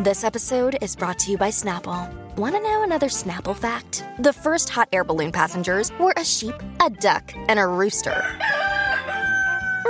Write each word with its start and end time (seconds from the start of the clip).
This 0.00 0.22
episode 0.22 0.78
is 0.80 0.94
brought 0.94 1.18
to 1.18 1.32
you 1.32 1.36
by 1.36 1.48
Snapple. 1.50 2.08
Want 2.36 2.54
to 2.54 2.60
know 2.60 2.84
another 2.84 3.08
Snapple 3.08 3.56
fact? 3.56 4.04
The 4.20 4.32
first 4.32 4.68
hot 4.68 4.88
air 4.92 5.02
balloon 5.02 5.32
passengers 5.32 5.90
were 5.98 6.14
a 6.16 6.24
sheep, 6.24 6.54
a 6.80 6.88
duck, 6.88 7.32
and 7.48 7.58
a 7.58 7.66
rooster. 7.66 8.14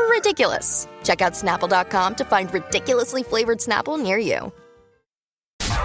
Ridiculous. 0.09 0.89
Check 1.05 1.21
out 1.21 1.35
snapple.com 1.35 2.15
to 2.15 2.25
find 2.25 2.51
ridiculously 2.55 3.23
flavored 3.23 3.59
Snapple 3.59 4.01
near 4.03 4.17
you. 4.17 4.51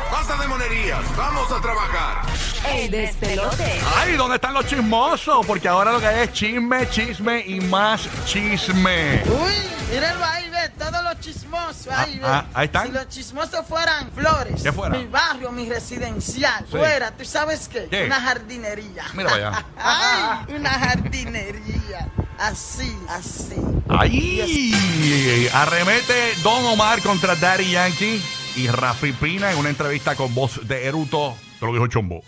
Basta 0.10 0.38
de 0.42 0.48
monerías, 0.48 1.04
vamos 1.18 1.52
a 1.52 1.60
trabajar. 1.62 2.26
¡Ey, 2.66 2.88
despelote! 2.88 3.82
Ay, 3.98 4.16
¿dónde 4.16 4.36
están 4.36 4.54
los 4.54 4.66
chismosos? 4.66 5.46
Porque 5.46 5.68
ahora 5.68 5.92
lo 5.92 6.00
que 6.00 6.08
hay 6.08 6.24
es 6.24 6.32
chisme, 6.32 6.88
chisme 6.90 7.44
y 7.46 7.60
más 7.60 8.08
chisme. 8.26 9.22
Uy, 9.26 9.54
míralo 9.92 10.24
ahí, 10.24 10.50
ve, 10.50 10.70
todos 10.80 11.03
los 11.26 11.36
chismosos 11.36 11.88
ahí, 11.88 12.20
ah, 12.24 12.46
ahí 12.54 12.66
están. 12.66 12.88
Si 12.88 12.94
los 12.94 13.10
chismosos 13.10 13.66
fueran 13.68 14.12
flores, 14.12 14.62
¿Qué 14.62 14.72
fuera? 14.72 14.98
mi 14.98 15.06
barrio, 15.06 15.52
mi 15.52 15.70
residencial, 15.70 16.66
Sí. 16.70 16.78
fuera, 16.78 17.12
¿tú 17.12 17.26
sabes 17.26 17.68
qué? 17.68 17.88
¿Qué? 17.90 18.06
Una 18.06 18.20
jardinería. 18.22 19.06
Mira 19.14 19.34
allá. 19.34 19.66
Ay, 19.78 20.56
una 20.56 20.70
jardinería. 20.72 22.10
Así, 22.38 22.98
así. 23.10 23.56
¡Ay! 23.88 25.50
Arremete 25.54 26.34
Don 26.42 26.66
Omar 26.66 27.02
contra 27.02 27.36
Daddy 27.36 27.72
Yankee 27.72 28.22
y 28.56 28.68
Rafi 28.68 29.14
Pina 29.14 29.52
en 29.52 29.58
una 29.58 29.70
entrevista 29.70 30.16
con 30.16 30.34
voz 30.34 30.68
de 30.68 30.88
Eruto. 30.88 31.38
Te 31.60 31.66
lo 31.66 31.74
dijo 31.74 31.88
Chombo. 31.88 32.24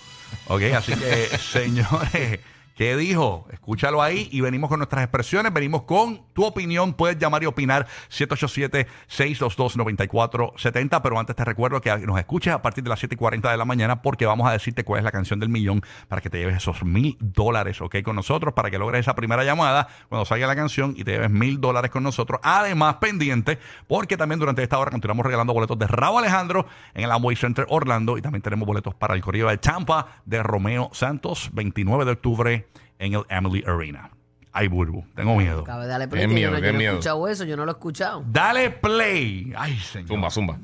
Ok, 0.47 0.61
así 0.77 0.93
que, 0.95 1.37
señores, 1.51 2.39
¿qué 2.75 2.97
dijo? 2.97 3.47
Escúchalo 3.51 4.01
ahí 4.01 4.27
y 4.31 4.41
venimos 4.41 4.69
con 4.69 4.79
nuestras 4.79 5.03
expresiones. 5.03 5.53
Venimos 5.53 5.83
con 5.83 6.25
tu 6.33 6.43
opinión. 6.45 6.93
Puedes 6.93 7.17
llamar 7.17 7.43
y 7.43 7.45
opinar 7.47 7.87
787-622-9470. 8.09 11.01
Pero 11.01 11.19
antes 11.19 11.35
te 11.35 11.45
recuerdo 11.45 11.81
que 11.81 11.97
nos 11.99 12.19
escuches 12.19 12.53
a 12.53 12.61
partir 12.61 12.83
de 12.83 12.89
las 12.89 12.99
7 12.99 13.15
y 13.15 13.17
40 13.17 13.49
de 13.49 13.57
la 13.57 13.65
mañana 13.65 14.01
porque 14.01 14.25
vamos 14.25 14.47
a 14.47 14.51
decirte 14.51 14.83
cuál 14.83 14.99
es 14.99 15.05
la 15.05 15.11
canción 15.11 15.39
del 15.39 15.49
millón 15.49 15.81
para 16.07 16.21
que 16.21 16.29
te 16.29 16.37
lleves 16.37 16.57
esos 16.57 16.83
mil 16.83 17.17
dólares, 17.19 17.81
ok, 17.81 18.01
con 18.03 18.15
nosotros, 18.15 18.53
para 18.53 18.69
que 18.69 18.77
logres 18.77 18.99
esa 18.99 19.15
primera 19.15 19.43
llamada 19.43 19.87
cuando 20.09 20.25
salga 20.25 20.45
la 20.47 20.55
canción 20.55 20.93
y 20.97 21.03
te 21.03 21.13
lleves 21.13 21.31
mil 21.31 21.61
dólares 21.61 21.91
con 21.91 22.03
nosotros. 22.03 22.39
Además, 22.43 22.95
pendiente, 22.95 23.57
porque 23.87 24.17
también 24.17 24.39
durante 24.39 24.61
esta 24.61 24.77
hora 24.77 24.91
continuamos 24.91 25.25
regalando 25.25 25.53
boletos 25.53 25.79
de 25.79 25.87
Raúl 25.87 26.19
Alejandro 26.19 26.67
en 26.93 27.05
el 27.05 27.11
Amway 27.11 27.35
Center 27.35 27.65
Orlando 27.69 28.17
y 28.17 28.21
también 28.21 28.41
tenemos 28.41 28.67
boletos 28.67 28.93
para 28.95 29.13
el 29.13 29.21
corrido 29.21 29.49
de 29.49 29.57
Tampa 29.57 30.21
de 30.25 30.43
Romeo 30.43 30.89
Santos, 30.93 31.49
29 31.53 32.05
de 32.05 32.11
octubre 32.11 32.64
en 32.99 33.13
el 33.13 33.23
Emily 33.29 33.63
Arena. 33.65 34.11
Ay, 34.51 34.69
Burbu, 34.69 35.03
tengo 35.15 35.35
miedo. 35.35 35.63
Cabe 35.65 35.85
darle 35.85 36.07
play. 36.07 36.23
Qué 36.23 36.27
que 36.29 36.33
miedo, 36.33 36.51
yo 36.51 36.55
no, 36.55 36.61
qué 36.61 36.67
yo 36.67 36.71
no 36.71 36.75
he 36.75 36.79
miedo. 36.79 36.93
escuchado 36.93 37.27
eso, 37.27 37.43
yo 37.43 37.57
no 37.57 37.65
lo 37.65 37.71
he 37.71 37.73
escuchado. 37.73 38.23
Dale 38.31 38.71
play. 38.71 39.51
Ay, 39.57 39.77
señor. 39.79 40.07
Zumba, 40.07 40.29
zumba. 40.31 40.59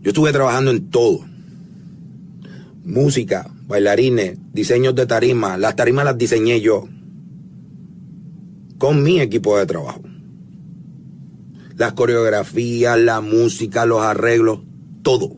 Yo 0.00 0.10
estuve 0.10 0.32
trabajando 0.32 0.70
en 0.70 0.88
todo. 0.88 1.20
Música, 2.84 3.50
bailarines, 3.66 4.38
diseños 4.52 4.94
de 4.94 5.06
tarima. 5.06 5.58
Las 5.58 5.76
tarimas 5.76 6.04
las 6.04 6.16
diseñé 6.16 6.60
yo. 6.60 6.88
Con 8.78 9.02
mi 9.02 9.20
equipo 9.20 9.58
de 9.58 9.66
trabajo. 9.66 10.00
Las 11.76 11.92
coreografías, 11.92 12.98
la 12.98 13.20
música, 13.20 13.84
los 13.84 14.00
arreglos, 14.00 14.60
todo. 15.02 15.36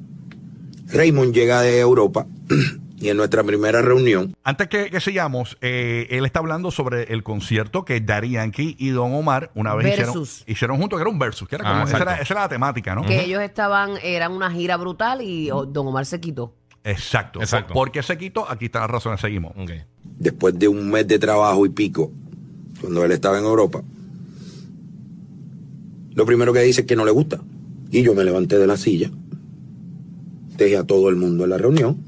Raymond 0.86 1.34
llega 1.34 1.62
de 1.62 1.81
Europa 1.81 2.27
y 3.01 3.09
en 3.11 3.17
nuestra 3.17 3.45
primera 3.45 3.81
reunión 3.81 4.35
Antes 4.43 4.69
que, 4.69 4.91
que 4.91 5.01
sigamos, 5.01 5.57
eh, 5.61 6.07
él 6.11 6.25
está 6.25 6.41
hablando 6.41 6.71
sobre 6.71 7.05
el 7.13 7.23
concierto 7.23 7.85
que 7.85 8.01
Daddy 8.01 8.31
Yankee 8.31 8.75
y 8.79 8.91
Don 8.91 9.15
Omar 9.15 9.51
una 9.55 9.75
vez 9.75 9.87
hicieron, 9.93 10.15
Versus. 10.15 10.45
hicieron 10.47 10.79
juntos, 10.79 10.99
que 10.99 11.03
era 11.03 11.11
un 11.11 11.19
versus, 11.19 11.49
que 11.49 11.55
era 11.57 11.65
Ah, 11.69 11.73
como, 11.73 11.85
esa, 11.85 11.93
exacto. 11.97 12.11
era, 12.15 12.23
esa 12.23 12.35
era 12.35 12.41
la 12.43 12.49
temática, 12.49 12.95
¿no? 12.95 13.03
Que 13.03 13.25
ellos 13.25 13.41
estaban, 13.43 13.93
eran 14.03 14.33
una 14.33 14.51
gira 14.51 14.77
brutal 14.77 15.23
y 15.23 15.51
oh, 15.51 15.65
Don 15.65 15.87
Omar 15.87 16.07
se 16.07 16.19
quitó. 16.21 16.55
Exacto. 16.85 17.41
Exacto. 17.41 17.75
¿Por 17.75 17.91
qué 17.93 18.03
se 18.03 18.17
quitó? 18.19 18.51
Aquí 18.51 18.65
están 18.67 18.83
las 18.83 18.91
razones, 18.91 19.21
seguimos. 19.21 19.53
Ok. 19.57 19.71
después 20.19 20.59
de 20.59 20.67
un 20.69 20.91
mes 20.91 21.07
de 21.07 21.19
trabajo 21.19 21.65
y 21.67 21.69
pico, 21.69 22.11
cuando 22.81 23.05
él 23.05 23.12
estaba 23.12 23.39
en 23.39 23.45
Europa, 23.45 23.83
lo 26.15 26.27
primero 26.27 26.53
que 26.53 26.61
dice 26.61 26.81
es 26.83 26.87
que 26.87 26.97
no 26.97 27.05
le 27.05 27.11
gusta. 27.11 27.41
Y 27.91 28.03
yo 28.03 28.15
me 28.15 28.25
levanté 28.25 28.59
de 28.59 28.67
la 28.67 28.77
silla, 28.77 29.11
dejé 30.56 30.77
a 30.77 30.84
todo 30.84 31.09
el 31.09 31.17
mundo 31.17 31.45
en 31.45 31.51
la 31.51 31.59
reunión, 31.59 32.05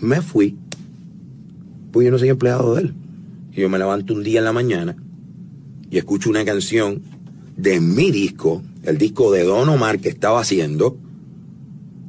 me 0.00 0.20
fui, 0.22 0.56
pues 1.92 2.04
yo 2.04 2.10
no 2.10 2.18
soy 2.18 2.28
empleado 2.28 2.74
de 2.74 2.82
él. 2.82 2.94
Y 3.52 3.60
yo 3.60 3.68
me 3.68 3.78
levanto 3.78 4.14
un 4.14 4.22
día 4.22 4.38
en 4.38 4.44
la 4.44 4.52
mañana 4.52 4.96
y 5.90 5.98
escucho 5.98 6.30
una 6.30 6.44
canción 6.44 7.02
de 7.56 7.80
mi 7.80 8.10
disco, 8.10 8.62
el 8.84 8.98
disco 8.98 9.32
de 9.32 9.42
Don 9.44 9.68
Omar 9.68 9.98
que 9.98 10.08
estaba 10.08 10.40
haciendo, 10.40 10.98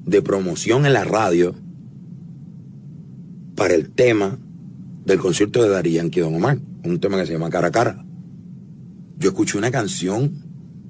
de 0.05 0.21
promoción 0.21 0.85
en 0.85 0.93
la 0.93 1.03
radio, 1.03 1.55
para 3.55 3.73
el 3.73 3.89
tema 3.89 4.37
del 5.05 5.19
concierto 5.19 5.61
de 5.61 5.69
Dari 5.69 5.93
Yankee 5.93 6.19
Don 6.19 6.35
Omar, 6.35 6.59
un 6.83 6.99
tema 6.99 7.17
que 7.17 7.25
se 7.25 7.33
llama 7.33 7.49
Cara 7.49 7.67
a 7.67 7.71
Cara. 7.71 8.05
Yo 9.17 9.29
escuché 9.29 9.57
una 9.57 9.71
canción 9.71 10.31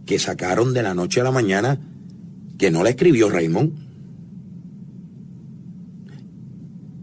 que 0.05 0.19
sacaron 0.19 0.73
de 0.73 0.83
la 0.83 0.93
noche 0.93 1.21
a 1.21 1.23
la 1.23 1.31
mañana 1.31 1.79
que 2.57 2.69
no 2.69 2.83
la 2.83 2.89
escribió 2.89 3.29
Raymond, 3.29 3.88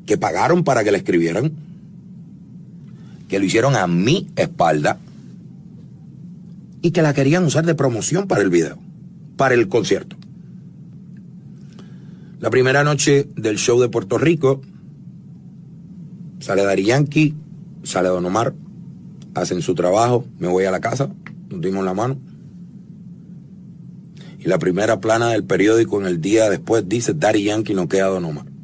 que 0.07 0.17
pagaron 0.17 0.65
para 0.65 0.85
que 0.85 0.93
la 0.93 0.99
escribieran, 0.99 1.53
que 3.29 3.39
lo 3.39 3.45
hicieron 3.45 3.75
a 3.75 3.87
mi 3.87 4.29
espalda 4.37 4.99
y 6.81 6.93
que 6.93 7.03
la 7.03 7.13
querían 7.13 7.45
usar 7.45 7.67
de 7.67 7.75
promoción 7.75 8.29
para 8.29 8.43
el 8.43 8.51
video, 8.51 8.79
para 9.37 9.55
el 9.55 9.69
concierto. 9.69 10.17
La 12.39 12.51
primera 12.51 12.85
noche 12.85 13.29
del 13.35 13.57
show 13.57 13.81
de 13.81 13.89
Puerto 13.89 14.19
Rico, 14.19 14.61
Sale 16.39 16.63
Dari 16.63 16.85
Yankee, 16.85 17.35
sale 17.83 18.09
Don 18.09 18.25
Omar, 18.25 18.55
hacen 19.35 19.63
su 19.63 19.75
trabajo, 19.75 20.25
me 20.39 20.47
voy 20.47 20.65
a 20.65 20.71
la 20.71 20.81
casa, 20.81 21.11
nos 21.51 21.61
dimos 21.61 21.85
la 21.85 21.95
mano. 21.95 22.19
Y 24.39 24.45
la 24.45 24.59
primera 24.59 25.01
plana 25.01 25.31
del 25.31 25.43
periódico 25.43 26.01
en 26.01 26.07
el 26.07 26.21
día 26.21 26.49
después 26.49 26.89
dice 26.89 27.15
Dari 27.15 27.43
Yankee 27.43 27.75
no 27.75 27.89
queda 27.89 28.07
Don 28.07 28.25
Omar. 28.25 28.56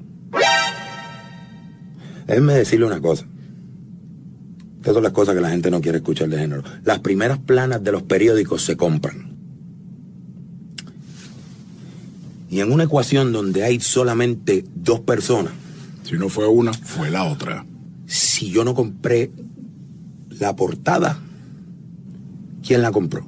Déjenme 2.27 2.55
decirle 2.55 2.87
una 2.87 3.01
cosa. 3.01 3.27
Estas 4.79 4.95
son 4.95 5.03
las 5.03 5.13
cosas 5.13 5.35
que 5.35 5.41
la 5.41 5.51
gente 5.51 5.71
no 5.71 5.81
quiere 5.81 5.99
escuchar 5.99 6.29
de 6.29 6.39
género. 6.39 6.63
Las 6.85 6.99
primeras 7.01 7.39
planas 7.39 7.83
de 7.85 7.93
los 7.93 8.03
periódicos 8.03 8.63
se 8.65 8.77
compran. 8.77 9.33
Y 12.51 12.61
en 12.61 12.71
una 12.73 12.85
ecuación 12.85 13.33
donde 13.33 13.65
hay 13.65 13.81
solamente 13.81 14.65
dos 14.75 15.01
personas, 15.01 15.53
Si 16.05 16.19
no 16.19 16.29
fue 16.29 16.47
una, 16.49 16.73
fue 16.73 17.11
la 17.11 17.25
otra. 17.25 17.65
si 18.07 18.51
yo 18.51 18.65
no 18.65 18.75
compré 18.75 19.31
la 20.39 20.55
portada, 20.57 21.19
¿quién 22.67 22.83
la 22.83 22.91
compró? 22.91 23.27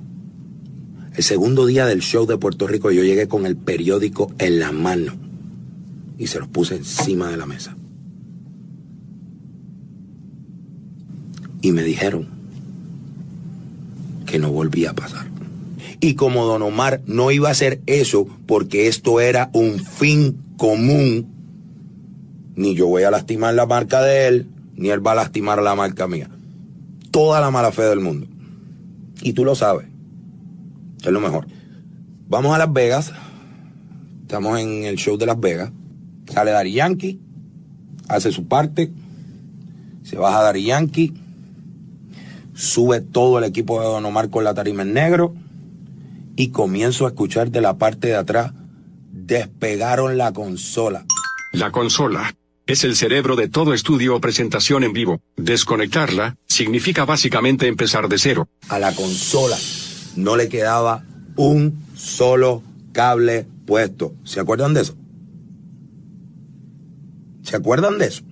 El 1.15 1.23
segundo 1.23 1.65
día 1.67 1.87
del 1.87 2.01
show 2.01 2.27
de 2.27 2.37
Puerto 2.37 2.67
Rico 2.67 2.91
yo 2.91 3.05
llegué 3.05 3.29
con 3.29 3.47
el 3.47 3.57
periódico 3.57 4.33
en 4.39 4.59
la 4.59 4.73
mano 4.73 5.15
y 6.19 6.27
se 6.27 6.41
los 6.41 6.49
puse 6.49 6.75
encima 6.75 7.31
de 7.31 7.37
la 7.37 7.47
mesa. 7.47 7.77
Y 11.65 11.73
me 11.73 11.83
dijeron 11.83 12.29
que 14.27 14.39
no 14.39 14.53
volvía 14.53 14.91
a 14.91 14.95
pasar. 14.95 15.29
Y 15.99 16.13
como 16.13 16.45
don 16.45 16.61
Omar 16.61 17.01
no 17.07 17.31
iba 17.31 17.49
a 17.49 17.53
hacer 17.53 17.81
eso 17.87 18.27
porque 18.45 18.87
esto 18.87 19.19
era 19.19 19.49
un 19.55 19.79
fin 19.79 20.37
común, 20.59 21.27
ni 22.55 22.75
yo 22.75 22.87
voy 22.87 23.05
a 23.05 23.11
lastimar 23.11 23.55
la 23.55 23.65
marca 23.65 24.03
de 24.03 24.27
él, 24.29 24.47
ni 24.77 24.91
él 24.91 25.05
va 25.05 25.13
a 25.13 25.15
lastimar 25.15 25.63
la 25.63 25.75
marca 25.75 26.07
mía. 26.07 26.29
Toda 27.11 27.41
la 27.41 27.51
mala 27.51 27.73
fe 27.73 27.85
del 27.85 28.01
mundo. 28.01 28.27
Y 29.23 29.33
tú 29.33 29.47
lo 29.47 29.55
sabes. 29.55 29.87
Es 31.03 31.11
lo 31.11 31.21
mejor. 31.23 31.47
Vamos 32.29 32.55
a 32.55 32.59
Las 32.59 32.75
Vegas. 32.75 33.11
Estamos 34.21 34.61
en 34.61 34.85
el 34.85 34.97
show 34.97 35.17
de 35.17 35.25
Las 35.25 35.41
Vegas. 35.41 35.73
Sale 36.31 36.51
Dari 36.51 36.75
Yankee. 36.75 37.19
Hace 38.07 38.33
su 38.33 38.49
parte. 38.49 38.93
Se 40.03 40.17
baja 40.17 40.43
Dari 40.43 40.65
Yankee. 40.65 41.24
Sube 42.55 43.01
todo 43.01 43.39
el 43.39 43.45
equipo 43.45 43.81
de 43.81 43.87
Don 43.87 44.05
Omar 44.05 44.31
con 44.31 44.45
la 44.45 44.55
tarima 44.55 44.83
en 44.83 44.95
negro. 44.95 45.35
Y 46.37 46.49
comienzo 46.49 47.07
a 47.07 47.09
escuchar 47.09 47.51
de 47.51 47.61
la 47.61 47.79
parte 47.79 48.09
de 48.09 48.17
atrás. 48.17 48.53
Despegaron 49.13 50.19
la 50.19 50.33
consola. 50.33 51.05
La 51.53 51.71
consola 51.71 52.35
es 52.67 52.85
el 52.85 52.97
cerebro 52.97 53.37
de 53.37 53.49
todo 53.49 53.75
estudio 53.75 54.17
o 54.17 54.21
presentación 54.21 54.85
en 54.85 54.93
vivo. 54.93 55.21
Desconectarla 55.37 56.37
significa 56.47 57.05
básicamente 57.05 57.69
empezar 57.69 58.09
de 58.09 58.19
cero. 58.19 58.49
a 58.69 58.79
la 58.79 58.95
consola 58.95 59.57
no 60.17 60.37
le 60.37 60.49
quedaba 60.49 61.05
un 61.37 61.85
solo 61.95 62.63
cable 62.93 63.47
puesto. 63.67 64.15
¿Se 64.25 64.41
acuerdan 64.41 64.75
de 64.75 64.83
eso? 64.83 64.97
¿Se 67.43 67.57
acuerdan 67.57 67.99
de 67.99 68.07
eso? 68.07 68.23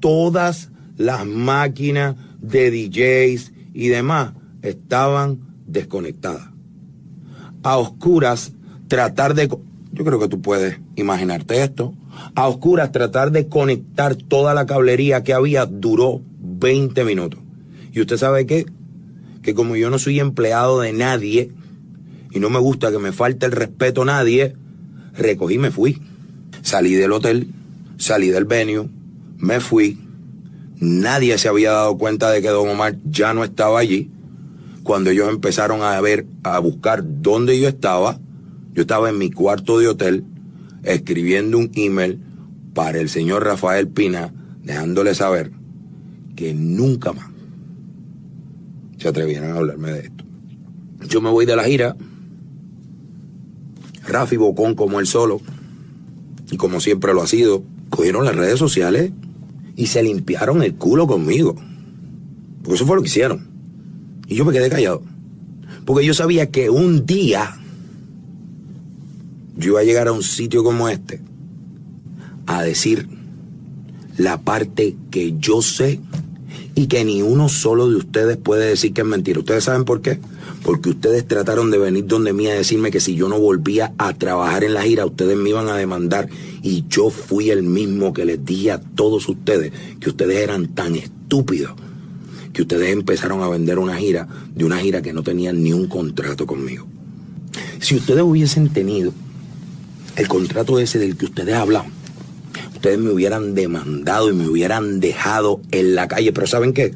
Todas 0.00 0.70
las 0.96 1.26
máquinas 1.26 2.16
de 2.40 2.70
DJs 2.70 3.52
y 3.74 3.88
demás 3.88 4.32
estaban 4.62 5.40
desconectadas. 5.66 6.48
A 7.62 7.76
oscuras, 7.76 8.52
tratar 8.88 9.34
de... 9.34 9.48
Yo 9.92 10.04
creo 10.04 10.18
que 10.18 10.28
tú 10.28 10.40
puedes 10.40 10.78
imaginarte 10.96 11.62
esto. 11.62 11.94
A 12.34 12.48
oscuras 12.48 12.92
tratar 12.92 13.32
de 13.32 13.48
conectar 13.48 14.16
toda 14.16 14.54
la 14.54 14.66
cablería 14.66 15.22
que 15.22 15.34
había 15.34 15.66
duró 15.66 16.22
20 16.40 17.04
minutos. 17.04 17.40
¿Y 17.92 18.00
usted 18.00 18.16
sabe 18.16 18.46
qué? 18.46 18.66
Que 19.42 19.54
como 19.54 19.76
yo 19.76 19.90
no 19.90 19.98
soy 19.98 20.20
empleado 20.20 20.80
de 20.80 20.92
nadie 20.92 21.52
y 22.30 22.38
no 22.38 22.50
me 22.50 22.58
gusta 22.58 22.90
que 22.90 22.98
me 22.98 23.12
falte 23.12 23.46
el 23.46 23.52
respeto 23.52 24.02
a 24.02 24.06
nadie, 24.06 24.54
recogí 25.14 25.54
y 25.54 25.58
me 25.58 25.70
fui. 25.70 26.00
Salí 26.62 26.94
del 26.94 27.12
hotel, 27.12 27.48
salí 27.96 28.28
del 28.28 28.44
venue, 28.44 28.88
me 29.38 29.60
fui. 29.60 29.98
Nadie 30.80 31.36
se 31.36 31.48
había 31.48 31.72
dado 31.72 31.98
cuenta 31.98 32.30
de 32.30 32.40
que 32.40 32.48
Don 32.48 32.68
Omar 32.68 32.96
ya 33.04 33.34
no 33.34 33.44
estaba 33.44 33.78
allí. 33.78 34.10
Cuando 34.82 35.10
ellos 35.10 35.28
empezaron 35.28 35.82
a 35.82 36.00
ver, 36.00 36.26
a 36.42 36.58
buscar 36.58 37.02
dónde 37.04 37.60
yo 37.60 37.68
estaba, 37.68 38.18
yo 38.72 38.82
estaba 38.82 39.10
en 39.10 39.18
mi 39.18 39.30
cuarto 39.30 39.78
de 39.78 39.88
hotel 39.88 40.24
escribiendo 40.82 41.58
un 41.58 41.70
email 41.74 42.18
para 42.72 42.98
el 42.98 43.10
señor 43.10 43.44
Rafael 43.44 43.88
Pina, 43.88 44.32
dejándole 44.62 45.14
saber 45.14 45.52
que 46.34 46.54
nunca 46.54 47.12
más 47.12 47.28
se 48.96 49.08
atrevieran 49.08 49.50
a 49.50 49.56
hablarme 49.56 49.92
de 49.92 50.00
esto. 50.00 50.24
Yo 51.08 51.20
me 51.20 51.28
voy 51.28 51.44
de 51.44 51.56
la 51.56 51.64
gira, 51.64 51.96
Rafi 54.06 54.38
Bocón 54.38 54.74
como 54.74 54.98
él 55.00 55.06
solo, 55.06 55.42
y 56.50 56.56
como 56.56 56.80
siempre 56.80 57.12
lo 57.12 57.22
ha 57.22 57.26
sido, 57.26 57.62
cogieron 57.90 58.24
las 58.24 58.36
redes 58.36 58.58
sociales 58.58 59.12
y 59.80 59.86
se 59.86 60.02
limpiaron 60.02 60.62
el 60.62 60.74
culo 60.74 61.06
conmigo. 61.06 61.56
Porque 62.62 62.74
eso 62.74 62.84
fue 62.84 62.96
lo 62.96 63.02
que 63.02 63.08
hicieron. 63.08 63.48
Y 64.28 64.34
yo 64.34 64.44
me 64.44 64.52
quedé 64.52 64.68
callado. 64.68 65.02
Porque 65.86 66.04
yo 66.04 66.12
sabía 66.12 66.50
que 66.50 66.68
un 66.68 67.06
día 67.06 67.56
yo 69.56 69.70
iba 69.70 69.80
a 69.80 69.84
llegar 69.84 70.06
a 70.08 70.12
un 70.12 70.22
sitio 70.22 70.62
como 70.62 70.90
este 70.90 71.22
a 72.46 72.62
decir 72.62 73.08
la 74.18 74.42
parte 74.42 74.96
que 75.10 75.36
yo 75.38 75.62
sé 75.62 75.98
y 76.74 76.86
que 76.86 77.02
ni 77.06 77.22
uno 77.22 77.48
solo 77.48 77.88
de 77.88 77.96
ustedes 77.96 78.36
puede 78.36 78.68
decir 78.68 78.92
que 78.92 79.00
es 79.00 79.06
mentira. 79.06 79.38
¿Ustedes 79.38 79.64
saben 79.64 79.86
por 79.86 80.02
qué? 80.02 80.20
Porque 80.62 80.90
ustedes 80.90 81.26
trataron 81.26 81.70
de 81.70 81.78
venir 81.78 82.06
donde 82.06 82.34
mí 82.34 82.46
a 82.48 82.54
decirme 82.54 82.90
que 82.90 83.00
si 83.00 83.14
yo 83.14 83.30
no 83.30 83.40
volvía 83.40 83.94
a 83.96 84.12
trabajar 84.12 84.62
en 84.62 84.74
la 84.74 84.82
gira, 84.82 85.06
ustedes 85.06 85.38
me 85.38 85.48
iban 85.48 85.68
a 85.68 85.76
demandar. 85.76 86.28
Y 86.62 86.84
yo 86.88 87.10
fui 87.10 87.50
el 87.50 87.62
mismo 87.62 88.12
que 88.12 88.24
les 88.24 88.44
dije 88.44 88.72
a 88.72 88.80
todos 88.80 89.28
ustedes 89.28 89.72
que 89.98 90.10
ustedes 90.10 90.38
eran 90.38 90.74
tan 90.74 90.94
estúpidos 90.94 91.72
que 92.52 92.62
ustedes 92.62 92.92
empezaron 92.92 93.42
a 93.42 93.48
vender 93.48 93.78
una 93.78 93.96
gira 93.96 94.26
de 94.54 94.64
una 94.64 94.78
gira 94.78 95.02
que 95.02 95.12
no 95.12 95.22
tenían 95.22 95.62
ni 95.62 95.72
un 95.72 95.86
contrato 95.86 96.46
conmigo. 96.46 96.86
Si 97.80 97.96
ustedes 97.96 98.22
hubiesen 98.22 98.68
tenido 98.70 99.12
el 100.16 100.28
contrato 100.28 100.78
ese 100.78 100.98
del 100.98 101.16
que 101.16 101.26
ustedes 101.26 101.54
hablan, 101.54 101.84
ustedes 102.74 102.98
me 102.98 103.10
hubieran 103.10 103.54
demandado 103.54 104.30
y 104.30 104.34
me 104.34 104.48
hubieran 104.48 105.00
dejado 105.00 105.60
en 105.70 105.94
la 105.94 106.08
calle. 106.08 106.32
Pero 106.32 106.46
¿saben 106.46 106.72
qué? 106.72 106.94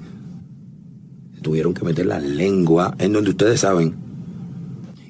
Tuvieron 1.43 1.75
que 1.75 1.85
meter 1.85 2.07
la 2.07 2.21
lengua 2.21 2.95
en 2.99 3.13
donde 3.13 3.31
ustedes 3.31 3.61
saben. 3.61 3.95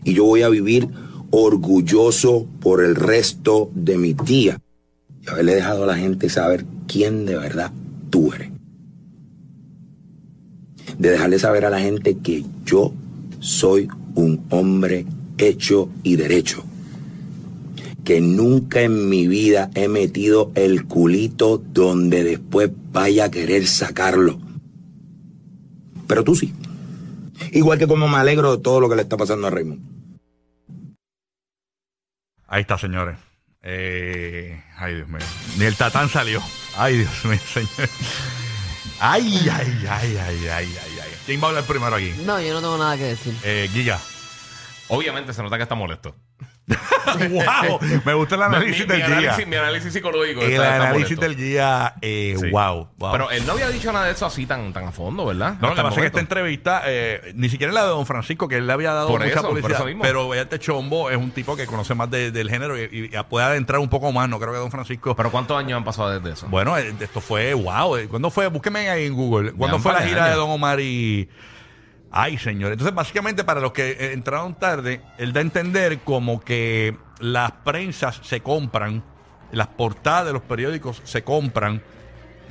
Y 0.04 0.14
yo 0.14 0.24
voy 0.24 0.42
a 0.42 0.48
vivir 0.48 0.88
orgulloso 1.34 2.46
por 2.60 2.84
el 2.84 2.94
resto 2.94 3.70
de 3.75 3.98
mi 3.98 4.14
día. 4.14 4.60
Y 5.22 5.31
haberle 5.31 5.56
dejado 5.56 5.84
a 5.84 5.86
la 5.86 5.96
gente 5.96 6.28
saber 6.28 6.64
quién 6.86 7.26
de 7.26 7.36
verdad 7.36 7.72
tú 8.10 8.32
eres. 8.32 8.50
De 10.98 11.10
dejarle 11.10 11.38
saber 11.38 11.64
a 11.64 11.70
la 11.70 11.81
gente 11.81 12.19
que 12.19 12.44
yo 12.64 12.92
soy 13.40 13.88
un 14.14 14.44
hombre 14.50 15.06
hecho 15.38 15.88
y 16.02 16.16
derecho 16.16 16.64
que 18.04 18.20
nunca 18.20 18.82
en 18.82 19.08
mi 19.08 19.26
vida 19.26 19.70
he 19.75 19.88
metido 19.88 20.52
el 20.54 20.84
culito 20.84 21.60
donde 21.72 22.22
después 22.22 22.70
vaya 22.92 23.25
a 23.25 23.30
querer 23.30 23.66
sacarlo. 23.66 24.38
Pero 26.06 26.22
tú 26.22 26.37
sí. 26.37 26.52
Igual 27.52 27.78
que 27.78 27.87
como 27.87 28.06
me 28.06 28.19
alegro 28.19 28.56
de 28.56 28.62
todo 28.62 28.78
lo 28.78 28.90
que 28.90 28.96
le 28.96 29.02
está 29.02 29.16
pasando 29.16 29.46
a 29.46 29.50
Raymond. 29.50 29.94
Ahí 32.54 32.60
está, 32.60 32.78
señores. 32.78 33.16
Eh, 33.62 34.62
ay, 34.76 34.94
Dios 34.94 35.08
mío. 35.08 35.26
Ni 35.58 35.64
el 35.64 35.74
tatán 35.74 36.08
salió. 36.08 36.40
Ay, 36.76 36.98
Dios 36.98 37.24
mío, 37.24 37.40
señor. 37.52 37.88
Ay, 39.00 39.50
ay, 39.52 39.84
ay, 39.90 40.16
ay, 40.16 40.46
ay, 40.46 40.48
ay, 40.52 40.98
ay. 41.02 41.10
¿Quién 41.26 41.40
va 41.42 41.46
a 41.46 41.48
hablar 41.48 41.64
primero 41.64 41.96
aquí? 41.96 42.14
No, 42.24 42.40
yo 42.40 42.54
no 42.54 42.60
tengo 42.60 42.78
nada 42.78 42.96
que 42.96 43.06
decir. 43.06 43.36
Eh, 43.42 43.68
Giga. 43.72 43.98
Obviamente 44.86 45.32
se 45.32 45.42
nota 45.42 45.56
que 45.56 45.64
está 45.64 45.74
molesto. 45.74 46.14
wow, 47.31 47.78
me 48.06 48.14
gusta 48.14 48.36
el 48.36 48.42
análisis 48.42 48.86
mi, 48.88 48.94
mi 48.94 49.00
del 49.02 49.06
guía. 49.06 49.19
análisis, 49.19 49.46
mi 49.46 49.56
análisis 49.56 49.92
psicológico. 49.92 50.40
El 50.40 50.52
está- 50.52 50.76
análisis 50.76 51.20
del 51.20 51.36
guía, 51.36 51.94
eh, 52.00 52.36
Sí. 52.40 52.50
wow, 52.50 52.88
wow. 52.96 53.12
Pero 53.12 53.31
él 53.31 53.44
no 53.46 53.52
había 53.52 53.69
dicho 53.69 53.92
nada 53.92 54.06
de 54.06 54.12
eso 54.12 54.25
así 54.25 54.46
tan, 54.46 54.72
tan 54.72 54.86
a 54.86 54.90
fondo, 54.90 55.26
¿verdad? 55.26 55.56
no, 55.60 55.69
lo 55.69 55.75
que 55.75 55.82
pasa 55.82 55.96
es 55.96 56.00
que 56.00 56.06
esta 56.06 56.20
entrevista, 56.20 56.82
eh, 56.86 57.32
ni 57.34 57.50
siquiera 57.50 57.70
la 57.70 57.82
de 57.82 57.88
Don 57.90 58.06
Francisco, 58.06 58.48
que 58.48 58.56
él 58.56 58.66
le 58.66 58.72
había 58.72 58.92
dado 58.94 59.08
Por 59.08 59.20
mucha 59.20 59.31
eso, 59.32 59.40
por 59.42 59.50
publicidad, 59.50 59.76
eso 59.81 59.84
mismo. 59.86 60.02
pero 60.02 60.32
este 60.32 60.58
chombo 60.58 61.10
es 61.10 61.19
un 61.19 61.32
tipo 61.32 61.54
que 61.54 61.66
conoce 61.66 61.94
más 61.94 62.10
de- 62.10 62.31
del 62.31 62.48
género 62.48 62.78
y, 62.82 63.10
y 63.12 63.22
puede 63.28 63.44
adentrar 63.44 63.80
un 63.80 63.90
poco 63.90 64.10
más. 64.10 64.26
No 64.30 64.38
creo 64.40 64.52
que 64.52 64.58
Don 64.58 64.70
Francisco. 64.70 65.14
Pero 65.14 65.30
¿cuántos 65.30 65.58
años 65.58 65.76
han 65.76 65.84
pasado 65.84 66.19
desde 66.19 66.32
eso? 66.32 66.46
bueno, 66.48 66.78
eh, 66.78 66.94
esto 66.98 67.20
fue, 67.20 67.52
wow. 67.52 67.98
¿Cuándo 68.08 68.30
fue? 68.30 68.46
Búsqueme 68.48 68.88
ahí 68.88 69.04
en 69.04 69.12
Google. 69.14 69.52
¿Cuándo 69.52 69.78
fue 69.78 69.92
la 69.92 70.00
gira 70.00 70.30
de. 70.30 70.37
Don 70.37 70.50
Omar 70.50 70.80
y. 70.80 71.28
Ay, 72.16 72.38
señor. 72.38 72.70
Entonces, 72.70 72.94
básicamente, 72.94 73.43
para 73.43 73.61
los 73.61 73.72
que 73.72 73.90
eh, 73.90 74.12
entraron 74.12 74.55
tarde, 74.55 75.00
él 75.19 75.32
da 75.32 75.40
a 75.40 75.43
entender 75.43 75.99
como 75.99 76.40
que 76.40 76.96
las 77.19 77.50
prensas 77.50 78.20
se 78.22 78.38
compran, 78.38 79.02
las 79.50 79.66
portadas 79.66 80.26
de 80.26 80.32
los 80.32 80.43
periódicos 80.43 81.02
se 81.02 81.25
compran, 81.25 81.82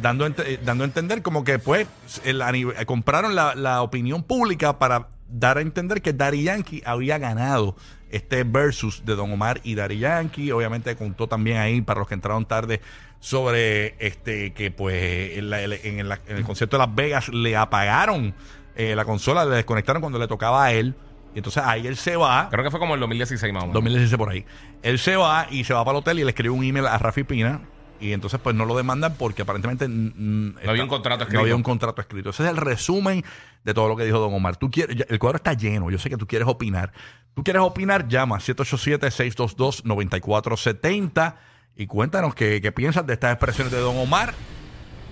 dando, 0.02 0.28
eh, 0.28 0.60
dando 0.66 0.84
a 0.84 0.88
entender 0.88 1.22
como 1.22 1.46
que, 1.46 1.60
pues, 1.60 1.88
eh, 2.26 2.84
compraron 2.86 3.36
la, 3.36 3.82
opinión 3.82 4.24
pública 4.24 4.80
para 4.80 5.08
dar 5.30 5.58
a 5.58 5.62
entender 5.62 6.02
que 6.02 6.12
Daddy 6.12 6.44
Yankee 6.44 6.84
había 6.86 7.18
ganado 7.18 7.78
este 8.12 8.44
versus 8.44 9.06
de 9.06 9.16
Don 9.16 9.32
Omar 9.32 9.62
y 9.64 9.76
Daddy 9.76 9.98
Yankee. 9.98 10.52
Obviamente 10.52 10.98
contó 10.98 11.28
también 11.30 11.56
ahí, 11.60 11.82
para 11.82 12.02
los 12.02 12.10
que 12.10 12.16
entraron 12.16 12.46
tarde, 12.46 12.82
sobre 13.22 13.96
este 14.06 14.52
que, 14.52 14.72
pues, 14.72 15.38
en 15.38 15.54
el 15.54 16.44
concierto 16.44 16.76
de 16.76 16.86
Las 16.86 16.94
Vegas 16.94 17.30
le 17.30 17.56
apagaron 17.56 18.36
eh, 18.76 18.96
la 18.96 19.06
consola, 19.06 19.46
le 19.46 19.56
desconectaron 19.58 20.02
cuando 20.02 20.18
le 20.20 20.28
tocaba 20.28 20.66
a 20.66 20.74
él. 20.74 20.96
Y 21.36 21.40
entonces 21.40 21.64
ahí 21.66 21.88
él 21.88 21.98
se 21.98 22.16
va. 22.16 22.48
Creo 22.52 22.64
que 22.64 22.70
fue 22.72 22.80
como 22.80 22.94
el 22.94 23.00
2016 23.00 23.52
más 23.54 23.64
o 23.64 23.68
menos. 23.68 23.74
2016 23.76 24.18
por 24.18 24.30
ahí. 24.30 24.46
Él 24.84 25.00
se 25.00 25.16
va 25.16 25.48
y 25.50 25.64
se 25.64 25.74
va 25.74 25.84
para 25.84 25.98
el 25.98 26.02
hotel 26.02 26.20
y 26.20 26.24
le 26.24 26.30
escribe 26.30 26.52
un 26.54 26.64
email 26.64 26.86
a 26.86 26.98
Rafi 27.00 27.24
Pina. 27.24 27.62
Y 28.00 28.12
entonces, 28.12 28.40
pues 28.44 28.56
no 28.56 28.66
lo 28.66 28.76
demandan 28.76 29.16
porque 29.18 29.42
aparentemente. 29.44 29.88
mm, 29.88 30.56
había 30.68 30.84
un 30.84 30.90
contrato 30.90 31.20
No 31.20 31.24
escrito. 31.24 31.42
había 31.42 31.56
un 31.56 31.64
contrato 31.64 32.02
escrito. 32.02 32.32
Ese 32.32 32.44
es 32.44 32.50
el 32.50 32.58
resumen 32.58 33.24
de 33.64 33.74
todo 33.74 33.88
lo 33.88 33.96
que 33.96 34.04
dijo 34.04 34.20
Don 34.20 34.34
Omar. 34.34 34.58
Tú 34.58 34.70
quieres, 34.70 35.06
el 35.10 35.20
cuadro 35.20 35.38
está 35.38 35.54
lleno. 35.54 35.90
Yo 35.90 35.98
sé 35.98 36.10
que 36.10 36.18
tú 36.18 36.28
quieres 36.28 36.48
opinar. 36.48 36.92
Tú 37.34 37.44
quieres 37.44 37.62
opinar, 37.64 38.08
llama 38.08 38.38
787-622-9470 38.40 41.36
y 41.76 41.88
cuéntanos 41.88 42.36
qué, 42.36 42.62
qué 42.62 42.72
piensas 42.72 43.08
de 43.08 43.14
estas 43.14 43.32
expresiones 43.34 43.72
de 43.74 43.80
Don 43.80 43.98
Omar. 43.98 44.34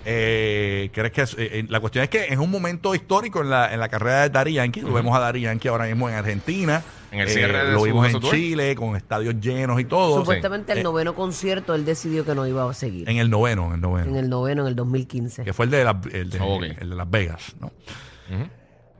Eh, 0.04 0.90
¿crees 0.92 1.12
que 1.12 1.22
es- 1.22 1.34
eh, 1.34 1.60
eh, 1.60 1.66
la 1.68 1.80
cuestión 1.80 2.02
es 2.04 2.10
que 2.10 2.26
es 2.26 2.38
un 2.38 2.50
momento 2.50 2.94
histórico 2.94 3.40
en 3.40 3.50
la, 3.50 3.72
en 3.72 3.80
la 3.80 3.88
carrera 3.88 4.22
de 4.22 4.30
Dari 4.30 4.54
Yankee. 4.54 4.80
Lo 4.80 4.92
vemos 4.92 5.16
a 5.16 5.20
Dari 5.20 5.42
Yankee 5.42 5.68
ahora 5.68 5.84
mismo 5.86 6.08
en 6.08 6.14
Argentina. 6.16 6.82
En 7.10 7.20
el 7.20 7.28
cierre 7.28 7.66
de 7.66 7.72
lo 7.72 7.82
vimos 7.82 8.06
en 8.12 8.20
tour. 8.20 8.30
Chile 8.34 8.74
con 8.74 8.96
estadios 8.96 9.34
llenos 9.38 9.78
y 9.80 9.84
todo. 9.84 10.20
Supuestamente 10.20 10.72
Eh, 10.72 10.78
el 10.78 10.82
noveno 10.82 11.14
concierto 11.14 11.74
él 11.74 11.84
decidió 11.84 12.24
que 12.24 12.34
no 12.34 12.46
iba 12.46 12.68
a 12.68 12.72
seguir. 12.74 13.08
En 13.08 13.18
el 13.18 13.28
noveno, 13.28 13.66
en 13.68 13.74
el 13.74 13.80
noveno. 13.82 14.08
En 14.10 14.16
el 14.16 14.30
noveno, 14.30 14.62
en 14.62 14.68
el 14.68 14.74
2015. 14.76 15.44
que 15.44 15.52
fue 15.52 15.66
el 15.66 15.70
de, 15.70 15.84
la- 15.84 16.00
el 16.12 16.30
de, 16.30 16.40
Ok. 16.40 16.62
el 16.80 16.90
de 16.90 16.96
Las 16.96 17.10
Vegas, 17.10 17.54
¿no? 17.60 17.70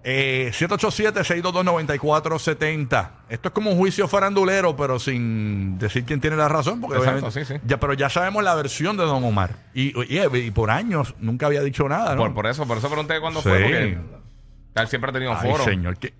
Eh, 0.04 0.50
787-622-9470. 0.52 3.10
Esto 3.28 3.48
es 3.48 3.54
como 3.54 3.70
un 3.70 3.76
juicio 3.78 4.08
farandulero, 4.08 4.76
pero 4.76 4.98
sin 4.98 5.78
decir 5.78 6.04
quién 6.04 6.20
tiene 6.20 6.36
la 6.36 6.48
razón, 6.48 6.80
porque 6.80 6.96
Exacto, 6.98 7.26
obviamente- 7.26 7.44
sí, 7.44 7.54
sí. 7.54 7.60
Ya, 7.66 7.78
pero 7.78 7.92
ya 7.94 8.08
sabemos 8.10 8.42
la 8.42 8.54
versión 8.54 8.96
de 8.96 9.04
Don 9.04 9.22
Omar. 9.24 9.56
Y, 9.74 9.92
y- 10.12 10.20
y 10.36 10.50
por 10.50 10.70
años 10.70 11.14
nunca 11.20 11.46
había 11.46 11.62
dicho 11.62 11.88
nada, 11.88 12.14
¿no? 12.16 12.22
Por, 12.22 12.34
por 12.34 12.46
eso, 12.46 12.66
por 12.66 12.78
eso 12.78 12.88
pregunté 12.88 13.20
cuándo 13.20 13.40
Sí. 13.42 13.48
fue, 13.48 13.60
porque 13.60 13.98
él 14.74 14.88
siempre 14.88 15.10
ha 15.10 15.12
tenido 15.12 15.34
Ay, 15.38 15.50
foro. 15.50 15.64
señor. 15.64 15.96
¿Qué, 15.98 16.12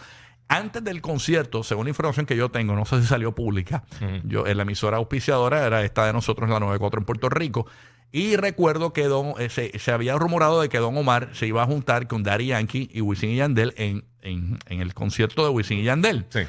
Antes 0.49 0.83
del 0.83 1.01
concierto, 1.01 1.63
según 1.63 1.85
la 1.85 1.91
información 1.91 2.27
que 2.27 2.37
yo 2.37 2.49
tengo, 2.49 2.75
no 2.75 2.85
sé 2.85 3.01
si 3.01 3.07
salió 3.07 3.33
pública, 3.33 3.85
yo 4.25 4.49
en 4.49 4.57
la 4.57 4.65
emisora 4.65 4.97
auspiciadora 4.97 5.65
era 5.65 5.85
esta 5.85 6.07
de 6.07 6.13
nosotros, 6.13 6.51
la 6.51 6.59
94 6.59 7.01
en 7.01 7.07
Puerto 7.07 7.29
Rico, 7.29 7.67
Y 8.13 8.37
recuerdo 8.37 8.93
que 8.93 9.05
Don, 9.05 9.35
eh, 9.39 9.49
se, 9.51 9.79
se 9.79 9.93
había 9.93 10.17
rumorado 10.17 10.61
de 10.61 10.69
que 10.69 10.79
Don 10.79 10.97
Omar 10.97 11.31
se 11.33 11.47
iba 11.47 11.63
a 11.63 11.67
juntar 11.67 12.09
con 12.09 12.23
Daddy 12.23 12.47
Yankee 12.47 12.91
y 12.93 13.01
Wisin 13.01 13.31
y 13.31 13.37
Yandel 13.37 13.73
en, 13.77 14.05
en, 14.21 14.59
en 14.67 14.81
el 14.81 14.95
concierto 14.95 15.45
de 15.45 15.51
Wisin 15.51 15.79
y 15.79 15.85
Yandel. 15.85 16.27
Sí. 16.29 16.41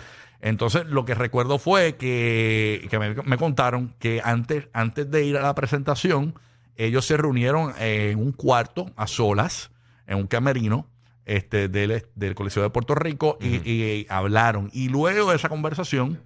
Entonces, 0.41 0.87
lo 0.87 1.05
que 1.05 1.13
recuerdo 1.13 1.59
fue 1.59 1.97
que, 1.97 2.87
que 2.89 2.97
me, 2.97 3.13
me 3.13 3.37
contaron 3.37 3.93
que 3.99 4.21
antes, 4.23 4.67
antes 4.73 5.11
de 5.11 5.23
ir 5.23 5.37
a 5.37 5.43
la 5.43 5.53
presentación, 5.53 6.33
ellos 6.77 7.05
se 7.05 7.15
reunieron 7.15 7.73
en 7.79 8.17
un 8.17 8.31
cuarto 8.31 8.91
a 8.95 9.05
solas, 9.05 9.69
en 10.07 10.17
un 10.17 10.25
camerino 10.25 10.87
este, 11.25 11.67
del, 11.67 12.07
del 12.15 12.33
Coliseo 12.33 12.63
de 12.63 12.71
Puerto 12.71 12.95
Rico 12.95 13.37
y, 13.39 13.69
y 13.69 14.07
hablaron. 14.09 14.71
Y 14.73 14.89
luego 14.89 15.29
de 15.29 15.35
esa 15.35 15.47
conversación, 15.47 16.19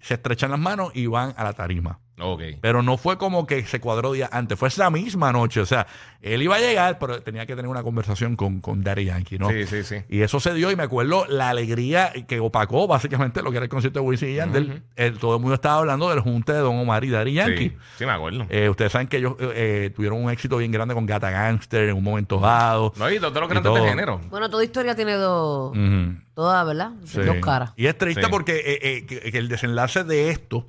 se 0.00 0.14
estrechan 0.14 0.50
las 0.50 0.58
manos 0.58 0.90
y 0.94 1.06
van 1.06 1.32
a 1.36 1.44
la 1.44 1.52
tarima. 1.52 2.00
Ok. 2.20 2.42
Pero 2.60 2.82
no 2.82 2.98
fue 2.98 3.16
como 3.18 3.46
que 3.46 3.64
se 3.64 3.80
cuadró 3.80 4.12
día 4.12 4.28
antes, 4.30 4.58
fue 4.58 4.68
esa 4.68 4.90
misma 4.90 5.32
noche. 5.32 5.60
O 5.60 5.66
sea, 5.66 5.86
él 6.20 6.42
iba 6.42 6.56
a 6.56 6.60
llegar, 6.60 6.98
pero 6.98 7.20
tenía 7.22 7.46
que 7.46 7.56
tener 7.56 7.68
una 7.70 7.82
conversación 7.82 8.36
con, 8.36 8.60
con 8.60 8.84
Daddy 8.84 9.06
Yankee, 9.06 9.38
¿no? 9.38 9.48
Sí, 9.48 9.66
sí, 9.66 9.82
sí. 9.82 9.96
Y 10.08 10.20
eso 10.20 10.38
se 10.38 10.52
dio 10.54 10.70
y 10.70 10.76
me 10.76 10.82
acuerdo 10.84 11.24
la 11.28 11.48
alegría 11.48 12.12
que 12.28 12.38
opacó 12.38 12.86
básicamente 12.86 13.42
lo 13.42 13.50
que 13.50 13.56
era 13.56 13.64
el 13.64 13.70
concierto 13.70 14.00
de 14.00 14.06
Wisin 14.06 14.28
y 14.28 14.34
Yandel. 14.34 14.82
El- 14.94 15.18
todo 15.18 15.34
el 15.36 15.40
mundo 15.40 15.54
estaba 15.54 15.78
hablando 15.78 16.10
del 16.10 16.20
junte 16.20 16.52
de 16.52 16.58
Don 16.58 16.76
Omar 16.78 17.02
y 17.04 17.10
Daddy 17.10 17.32
Yankee. 17.32 17.70
Sí, 17.70 17.76
sí, 17.98 18.06
me 18.06 18.12
acuerdo. 18.12 18.46
Eh, 18.50 18.68
ustedes 18.68 18.92
saben 18.92 19.08
que 19.08 19.16
ellos 19.16 19.34
eh, 19.40 19.52
eh, 19.86 19.90
tuvieron 19.96 20.22
un 20.22 20.30
éxito 20.30 20.58
bien 20.58 20.70
grande 20.70 20.94
con 20.94 21.06
Gata 21.06 21.30
Gangster 21.30 21.88
en 21.88 21.96
un 21.96 22.04
momento 22.04 22.38
dado. 22.38 22.92
No, 22.96 23.10
y 23.10 23.18
dos 23.18 23.32
de 23.32 23.40
los 23.40 23.48
grandes 23.48 23.72
del 23.72 23.84
género. 23.84 24.20
Bueno, 24.28 24.48
toda 24.50 24.62
historia 24.62 24.94
tiene 24.94 25.14
dos, 25.14 25.70
Ujú. 25.76 26.14
todas, 26.34 26.66
¿verdad? 26.66 26.90
Sí. 27.04 27.20
Dos 27.22 27.36
caras. 27.38 27.72
Y 27.76 27.86
es 27.86 27.96
triste 27.96 28.22
Sí. 28.24 28.28
porque 28.30 28.56
eh, 28.58 28.78
eh, 28.82 29.06
que, 29.06 29.32
que 29.32 29.38
el 29.38 29.48
desenlace 29.48 30.04
de 30.04 30.30
esto 30.30 30.68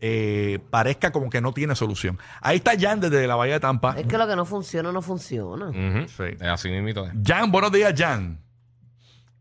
eh, 0.00 0.58
parezca 0.70 1.10
como 1.12 1.30
que 1.30 1.40
no 1.40 1.52
tiene 1.52 1.74
solución. 1.74 2.18
Ahí 2.40 2.56
está 2.56 2.72
Jan 2.78 3.00
desde 3.00 3.26
la 3.26 3.34
Bahía 3.36 3.54
de 3.54 3.60
Tampa. 3.60 3.94
Es 3.98 4.06
que 4.06 4.18
lo 4.18 4.26
que 4.26 4.36
no 4.36 4.44
funciona, 4.44 4.92
no 4.92 5.02
funciona. 5.02 5.68
Ujú. 5.68 6.08
Sí. 6.08 6.24
Es 6.38 6.42
Así 6.42 6.68
mismito 6.70 7.04
es. 7.06 7.12
Jan, 7.24 7.50
buenos 7.50 7.72
días, 7.72 7.94
Jan. 7.96 8.38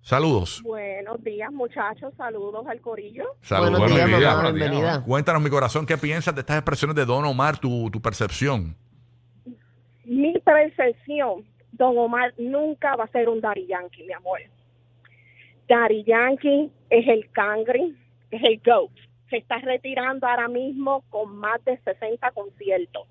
Saludos. 0.01 0.61
Buenos 0.63 1.23
días, 1.23 1.51
muchachos. 1.51 2.13
Saludos 2.15 2.65
al 2.69 2.79
corillo. 2.79 3.25
Saludos. 3.41 3.79
Buenos 3.79 3.89
días, 3.95 4.07
días, 4.07 4.19
mamá. 4.21 4.33
buenos 4.35 4.53
días, 4.53 4.69
Bienvenida. 4.69 5.03
Cuéntanos, 5.03 5.41
mi 5.41 5.49
corazón, 5.49 5.85
¿qué 5.87 5.97
piensas 5.97 6.35
de 6.35 6.41
estas 6.41 6.57
expresiones 6.57 6.95
de 6.95 7.05
Don 7.05 7.25
Omar, 7.25 7.57
tu, 7.57 7.89
tu 7.89 7.99
percepción? 8.01 8.75
Mi 10.05 10.37
percepción, 10.39 11.43
Don 11.71 11.97
Omar 11.97 12.33
nunca 12.37 12.95
va 12.95 13.05
a 13.05 13.07
ser 13.07 13.27
un 13.29 13.41
Daddy 13.41 13.65
Yankee, 13.65 14.03
mi 14.03 14.13
amor. 14.13 14.39
Daddy 15.67 16.03
Yankee 16.03 16.71
es 16.91 17.07
el 17.07 17.29
cangre, 17.31 17.91
es 18.29 18.43
el 18.43 18.61
GOAT. 18.63 18.91
Está 19.35 19.57
retirando 19.57 20.25
ahora 20.27 20.47
mismo 20.47 21.03
con 21.09 21.35
más 21.35 21.63
de 21.65 21.77
60 21.79 22.31
conciertos. 22.31 23.05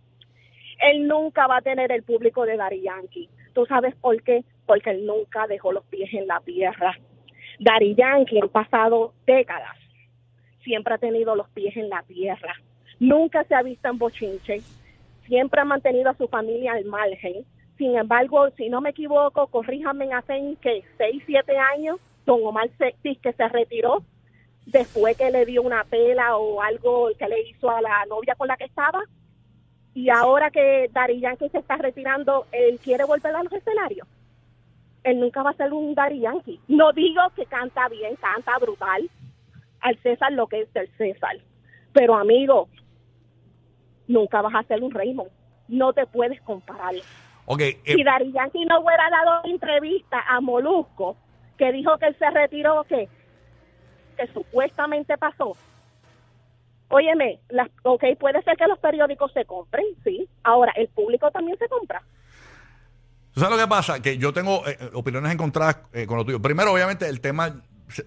Él 0.80 1.06
nunca 1.06 1.46
va 1.46 1.58
a 1.58 1.62
tener 1.62 1.92
el 1.92 2.02
público 2.02 2.46
de 2.46 2.56
Daddy 2.56 2.80
Yankee. 2.80 3.28
¿Tú 3.52 3.66
sabes 3.66 3.94
por 3.96 4.22
qué? 4.22 4.42
Porque 4.64 4.90
él 4.90 5.04
nunca 5.04 5.46
dejó 5.46 5.70
los 5.70 5.84
pies 5.84 6.08
en 6.14 6.26
la 6.26 6.40
tierra. 6.40 6.96
Daddy 7.60 7.94
Yankee 7.94 8.40
han 8.40 8.48
pasado 8.48 9.12
décadas. 9.26 9.76
Siempre 10.62 10.94
ha 10.94 10.98
tenido 10.98 11.36
los 11.36 11.48
pies 11.50 11.76
en 11.76 11.90
la 11.90 12.02
tierra. 12.04 12.54
Nunca 12.98 13.44
se 13.44 13.54
ha 13.54 13.62
visto 13.62 13.88
en 13.88 13.98
bochinche. 13.98 14.60
Siempre 15.26 15.60
ha 15.60 15.66
mantenido 15.66 16.08
a 16.08 16.16
su 16.16 16.26
familia 16.28 16.72
al 16.72 16.86
margen. 16.86 17.44
Sin 17.76 17.98
embargo, 17.98 18.48
si 18.56 18.70
no 18.70 18.80
me 18.80 18.90
equivoco, 18.90 19.48
corríjame, 19.48 20.10
hace 20.14 20.56
que 20.62 20.84
6, 20.96 21.22
7 21.26 21.58
años, 21.74 22.00
don 22.24 22.40
Omar 22.46 22.70
se, 22.78 22.94
sí 23.02 23.16
que 23.16 23.34
se 23.34 23.46
retiró 23.48 24.02
después 24.66 25.16
que 25.16 25.30
le 25.30 25.44
dio 25.46 25.62
una 25.62 25.84
pela 25.84 26.36
o 26.36 26.60
algo 26.60 27.10
que 27.18 27.28
le 27.28 27.48
hizo 27.48 27.70
a 27.70 27.80
la 27.80 28.04
novia 28.06 28.34
con 28.34 28.48
la 28.48 28.56
que 28.56 28.64
estaba. 28.64 29.02
Y 29.94 30.10
ahora 30.10 30.50
que 30.50 30.90
Daddy 30.92 31.20
Yankee 31.20 31.48
se 31.50 31.58
está 31.58 31.76
retirando, 31.76 32.46
él 32.50 32.78
quiere 32.82 33.04
volver 33.04 33.34
a 33.34 33.42
los 33.42 33.52
escenarios. 33.52 34.08
Él 35.04 35.20
nunca 35.20 35.42
va 35.42 35.50
a 35.50 35.54
ser 35.54 35.72
un 35.72 35.94
Daddy 35.94 36.20
Yankee. 36.20 36.60
No 36.66 36.92
digo 36.92 37.20
que 37.36 37.46
canta 37.46 37.88
bien, 37.88 38.16
canta 38.16 38.58
brutal. 38.58 39.08
Al 39.80 39.96
César 39.98 40.32
lo 40.32 40.46
que 40.46 40.62
es 40.62 40.72
del 40.72 40.88
César. 40.96 41.36
Pero 41.92 42.16
amigo, 42.16 42.68
nunca 44.08 44.42
vas 44.42 44.54
a 44.54 44.62
ser 44.64 44.82
un 44.82 44.90
Raymond. 44.90 45.30
No 45.68 45.92
te 45.92 46.06
puedes 46.06 46.40
comparar. 46.42 46.94
Eh, 46.94 47.78
Si 47.84 48.02
Daddy 48.02 48.32
Yankee 48.32 48.64
no 48.64 48.80
hubiera 48.80 49.08
dado 49.10 49.42
entrevista 49.44 50.20
a 50.26 50.40
Molusco, 50.40 51.16
que 51.58 51.70
dijo 51.72 51.96
que 51.98 52.06
él 52.06 52.16
se 52.18 52.30
retiró, 52.30 52.84
que, 52.84 53.08
que 54.14 54.26
supuestamente 54.32 55.16
pasó. 55.18 55.56
Óyeme, 56.88 57.40
las, 57.48 57.68
ok, 57.82 58.04
puede 58.20 58.42
ser 58.42 58.56
que 58.56 58.66
los 58.66 58.78
periódicos 58.78 59.32
se 59.32 59.44
compren, 59.44 59.84
sí. 60.04 60.28
Ahora, 60.42 60.72
el 60.76 60.88
público 60.88 61.30
también 61.30 61.58
se 61.58 61.68
compra. 61.68 62.02
¿tú 63.32 63.40
¿sabes 63.40 63.56
lo 63.56 63.62
que 63.64 63.68
pasa? 63.68 64.00
Que 64.00 64.16
yo 64.16 64.32
tengo 64.32 64.64
eh, 64.68 64.76
eh, 64.80 64.90
opiniones 64.92 65.32
encontradas 65.32 65.78
eh, 65.92 66.06
con 66.06 66.18
lo 66.18 66.24
tuyo. 66.24 66.40
Primero, 66.40 66.72
obviamente, 66.72 67.08
el 67.08 67.20
tema, 67.20 67.62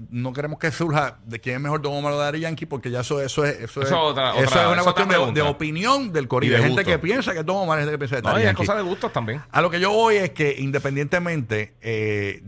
no 0.10 0.32
queremos 0.32 0.58
que 0.58 0.72
surja 0.72 1.18
de 1.26 1.40
quién 1.42 1.56
es 1.58 1.62
mejor 1.64 1.82
Don 1.82 1.94
Omar 1.96 2.14
o 2.14 2.18
Daddy 2.18 2.40
Yankee, 2.42 2.66
porque 2.66 2.90
ya 2.90 3.02
eso, 3.02 3.20
eso 3.20 3.44
es, 3.44 3.60
eso 3.60 3.82
es, 3.82 3.88
Eso 3.88 4.02
otra- 4.02 4.32
eso 4.38 4.48
otra- 4.48 4.62
es 4.68 4.72
una 4.72 4.84
cuestión 4.84 5.34
de, 5.34 5.42
opinión 5.42 6.14
del 6.14 6.26
Y 6.26 6.28
corillo. 6.28 6.54
de 6.54 6.58
Hay 6.60 6.64
gente 6.70 6.84
gusto. 6.84 6.92
que 6.92 7.00
piensa 7.00 7.34
que 7.34 7.44
Don 7.44 7.58
Omar 7.58 7.80
es 7.80 7.86
gente 7.86 7.96
que 7.96 7.98
piensa 8.00 8.16
que 8.18 8.22
No, 8.22 8.30
Daddy 8.30 8.42
es 8.42 8.46
Yankee. 8.46 8.58
cosa 8.66 8.76
de 8.78 8.84
gustos 8.84 9.12
también. 9.12 9.42
A 9.52 9.62
lo 9.62 9.70
que 9.70 9.82
yo 9.82 9.92
voy 9.92 10.16
es 10.16 10.30
que 10.30 10.56
independientemente, 10.60 11.74
eh, 11.82 12.42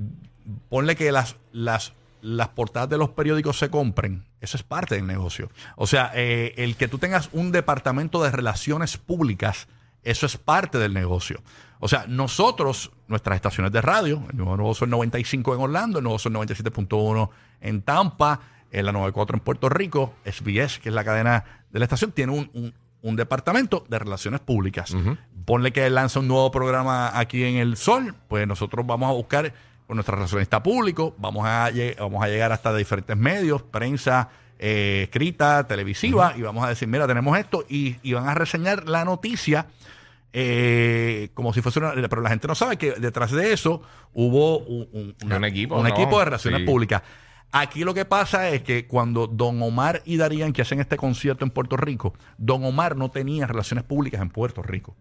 ponle 0.70 0.96
que 0.96 1.12
las, 1.12 1.36
las, 1.52 1.92
las 2.22 2.50
portadas 2.50 2.90
de 2.90 2.98
los 2.98 3.10
periódicos 3.10 3.58
se 3.58 3.70
compren, 3.70 4.26
eso 4.42 4.58
es 4.58 4.64
parte 4.64 4.96
del 4.96 5.08
negocio. 5.08 5.50
O 5.76 5.88
sea, 5.88 6.12
eh, 6.14 6.54
el 6.58 6.76
que 6.76 6.88
tú 6.88 6.98
tengas 6.98 7.30
un 7.34 7.52
departamento 7.52 8.22
de 8.24 8.32
relaciones 8.32 8.98
públicas, 8.98 9.68
eso 10.04 10.26
es 10.26 10.38
parte 10.38 10.78
del 10.78 10.94
negocio. 10.94 11.42
O 11.80 11.88
sea, 11.88 12.06
nosotros, 12.08 12.92
nuestras 13.08 13.36
estaciones 13.38 13.72
de 13.72 13.82
radio, 13.82 14.22
el 14.32 14.38
nuevo 14.38 14.58
Nuevo 14.58 14.74
Sol 14.74 14.90
95 14.90 15.56
en 15.56 15.62
Orlando, 15.62 16.00
el 16.00 16.04
Nuevo 16.04 16.20
Sol 16.20 16.34
97.1 16.34 17.30
en 17.62 17.82
Tampa, 17.82 18.42
en 18.72 18.86
la 18.86 18.92
94 18.92 19.38
en 19.38 19.40
Puerto 19.44 19.70
Rico, 19.70 20.14
SBS, 20.26 20.80
que 20.80 20.90
es 20.90 20.96
la 20.96 21.04
cadena 21.04 21.44
de 21.72 21.80
la 21.80 21.86
estación, 21.86 22.12
tiene 22.12 22.34
un, 22.34 22.50
un- 22.54 22.74
un 23.02 23.16
departamento 23.16 23.86
de 23.88 23.98
relaciones 23.98 24.42
públicas. 24.42 24.94
Ponle 25.46 25.72
que 25.72 25.90
lanza 25.90 26.20
un 26.20 26.28
nuevo 26.28 26.52
programa 26.52 27.18
aquí 27.18 27.46
en 27.46 27.56
El 27.56 27.78
Sol, 27.78 28.14
pues 28.28 28.46
nosotros 28.46 28.86
vamos 28.86 29.10
a 29.10 29.14
buscar 29.14 29.54
con 29.90 29.96
nuestra 29.96 30.16
relacionista 30.18 30.62
público, 30.62 31.16
vamos 31.18 31.48
a, 31.48 31.72
vamos 31.98 32.24
a 32.24 32.28
llegar 32.28 32.52
hasta 32.52 32.76
diferentes 32.76 33.18
medios, 33.18 33.64
prensa 33.64 34.30
eh, 34.60 35.00
escrita, 35.06 35.66
televisiva, 35.66 36.36
y 36.38 36.44
vamos 36.44 36.64
a 36.64 36.70
decir, 36.70 36.88
mira, 36.88 37.08
tenemos 37.08 37.36
esto, 37.40 37.66
y, 37.68 37.96
y 38.04 38.14
van 38.14 38.30
a 38.30 38.36
reseñar 38.36 38.88
la 38.88 39.04
noticia 39.04 39.66
eh, 40.32 41.30
como 41.34 41.54
si 41.54 41.62
fuese 41.64 41.80
una... 41.80 41.94
Pero 42.08 42.22
la 42.22 42.30
gente 42.30 42.48
no 42.48 42.54
sabe 42.54 42.78
que 42.78 42.92
detrás 42.92 43.32
de 43.32 43.52
eso 43.52 43.82
hubo 44.14 44.60
un, 44.60 44.88
un- 44.94 45.16
una- 45.26 45.38
Un 45.38 45.46
equipo, 45.46 45.76
un 45.78 45.82
¿no? 45.84 45.90
equipo 45.90 46.20
de 46.20 46.26
relaciones 46.26 46.60
Sí. 46.60 46.66
públicas. 46.68 47.02
Aquí 47.52 47.84
lo 47.84 47.96
que 47.96 48.06
pasa 48.06 48.48
es 48.50 48.62
que 48.62 48.86
cuando 48.86 49.26
Don 49.26 49.60
Omar 49.64 50.04
y 50.06 50.18
Darían 50.18 50.54
que 50.54 50.62
hacen 50.62 50.80
este 50.80 50.98
concierto 50.98 51.44
en 51.46 51.50
Puerto 51.50 51.78
Rico, 51.78 52.14
Don 52.38 52.64
Omar 52.64 52.96
no 52.96 53.10
tenía 53.10 53.48
relaciones 53.48 53.86
públicas 53.86 54.22
en 54.22 54.30
Puerto 54.30 54.62
Rico. 54.62 54.96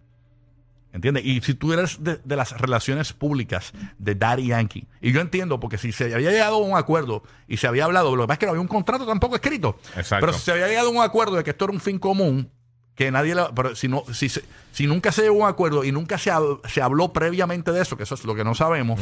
¿Entiendes? 0.92 1.25
Y 1.26 1.40
si 1.42 1.52
tú 1.54 1.73
eres 1.75 2.02
de, 2.02 2.18
de 2.25 2.37
las 2.37 2.59
relaciones 2.59 3.12
públicas 3.12 3.73
de 3.99 4.14
Daddy 4.14 4.47
Yankee, 4.49 4.87
y 5.02 5.12
yo 5.12 5.21
entiendo, 5.21 5.61
porque 5.61 5.76
si 5.76 5.92
se 5.92 6.04
había 6.14 6.30
llegado 6.30 6.54
a 6.57 6.59
un 6.59 6.76
acuerdo 6.76 7.23
y 7.47 7.59
se 7.59 7.66
había 7.66 7.85
hablado, 7.85 8.16
lo 8.16 8.23
que 8.23 8.28
pasa 8.28 8.35
es 8.35 8.38
que 8.40 8.47
no 8.47 8.52
había 8.52 8.62
un 8.62 8.68
contrato 8.68 9.07
tampoco 9.07 9.35
escrito. 9.37 9.78
Exacto. 9.97 10.25
Pero 10.26 10.33
si 10.38 10.45
se 10.45 10.52
había 10.52 10.66
llegado 10.68 10.88
a 10.88 10.90
un 10.92 11.02
acuerdo 11.02 11.37
de 11.37 11.45
que 11.45 11.50
esto 11.50 11.66
era 11.66 11.75
un 11.75 11.80
fin 11.80 11.99
común, 11.99 12.50
que 12.95 13.11
nadie 13.11 13.35
la- 13.35 13.54
pero 13.54 13.76
si 13.76 13.87
no 13.87 14.02
si, 14.12 14.28
se- 14.30 14.42
si 14.73 14.87
nunca 14.87 15.12
se 15.12 15.23
llegó 15.23 15.35
a 15.42 15.47
un 15.47 15.52
acuerdo 15.52 15.85
y 15.85 15.92
nunca 15.92 16.16
se, 16.18 16.33
hab- 16.33 16.66
se 16.66 16.80
habló 16.83 17.12
previamente 17.12 17.71
de 17.71 17.83
eso 17.83 17.97
que 17.97 18.02
eso 18.04 18.14
es 18.16 18.25
lo 18.25 18.35
que 18.35 18.42
no 18.42 18.54
sabemos 18.57 18.99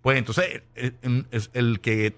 pues 0.00 0.18
entonces 0.18 0.62
el, 0.74 1.26
el- 1.52 1.80
que 1.80 2.16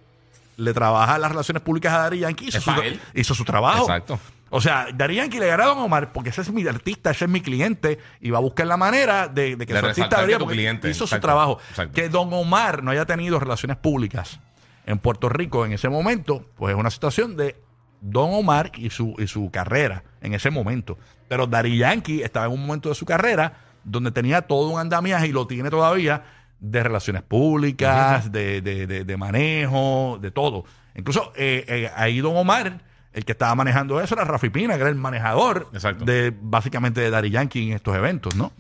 le 0.56 0.72
trabaja 0.72 1.18
las 1.18 1.30
relaciones 1.30 1.62
públicas 1.62 1.92
a 1.92 1.98
Dari 1.98 2.20
Yankee 2.20 2.48
hizo, 2.48 2.60
su, 2.60 2.70
hizo 3.14 3.34
su 3.34 3.44
trabajo 3.44 3.82
Exacto. 3.82 4.18
O 4.50 4.60
sea 4.60 4.86
Dari 4.94 5.16
Yankee 5.16 5.38
le 5.38 5.46
gana 5.46 5.64
a 5.64 5.66
Don 5.68 5.78
Omar 5.78 6.12
porque 6.12 6.30
ese 6.30 6.40
es 6.42 6.50
mi 6.52 6.66
artista 6.66 7.10
ese 7.10 7.26
es 7.26 7.30
mi 7.30 7.40
cliente 7.40 7.98
y 8.20 8.30
va 8.30 8.38
a 8.38 8.40
buscar 8.40 8.66
la 8.66 8.76
manera 8.76 9.28
de, 9.28 9.56
de 9.56 9.66
que 9.66 9.72
De 9.74 9.80
su 9.80 9.86
artista 9.86 10.16
porque 10.38 10.54
cliente, 10.56 10.90
hizo 10.90 11.06
su 11.06 11.14
trabajo 11.20 11.58
exacto. 11.70 11.92
que 11.94 12.08
Don 12.08 12.32
Omar 12.32 12.82
no 12.82 12.90
haya 12.90 13.04
tenido 13.04 13.38
relaciones 13.38 13.76
públicas 13.76 14.40
en 14.86 14.98
Puerto 14.98 15.28
Rico 15.28 15.66
en 15.66 15.72
ese 15.72 15.88
momento, 15.90 16.46
pues 16.56 16.74
es 16.74 16.80
una 16.80 16.90
situación 16.90 17.36
de 17.36 17.60
Don 18.00 18.30
Omar 18.32 18.72
y 18.74 18.90
su, 18.90 19.14
y 19.18 19.26
su 19.26 19.50
carrera 19.50 20.04
en 20.22 20.32
ese 20.32 20.50
momento. 20.50 20.96
Pero 21.28 21.46
Dari 21.46 21.76
Yankee 21.76 22.22
estaba 22.22 22.46
en 22.46 22.52
un 22.52 22.60
momento 22.64 22.88
de 22.88 22.94
su 22.94 23.04
carrera 23.04 23.52
donde 23.84 24.12
tenía 24.12 24.42
todo 24.42 24.68
un 24.70 24.78
andamiaje 24.80 25.26
y 25.28 25.32
lo 25.32 25.46
tiene 25.46 25.68
todavía 25.68 26.22
de 26.60 26.82
relaciones 26.82 27.22
públicas, 27.22 28.32
de, 28.32 28.60
de- 28.62 28.86
de- 28.86 29.04
de 29.04 29.16
manejo, 29.16 30.18
de 30.22 30.30
todo. 30.30 30.64
Incluso 30.94 31.32
eh, 31.36 31.64
eh, 31.68 31.90
ahí 31.94 32.20
Don 32.20 32.36
Omar, 32.36 32.80
el 33.18 33.24
que 33.24 33.32
estaba 33.32 33.54
manejando 33.54 34.00
eso 34.00 34.14
era 34.14 34.24
Rafi 34.24 34.48
Pina, 34.48 34.74
que 34.74 34.80
era 34.80 34.90
el 34.90 34.94
manejador 34.94 35.68
Exacto. 35.72 36.04
de 36.04 36.32
básicamente 36.40 37.00
de 37.00 37.10
Dari 37.10 37.30
Yankee 37.30 37.68
en 37.68 37.74
estos 37.74 37.94
eventos, 37.96 38.36
¿no? 38.36 38.52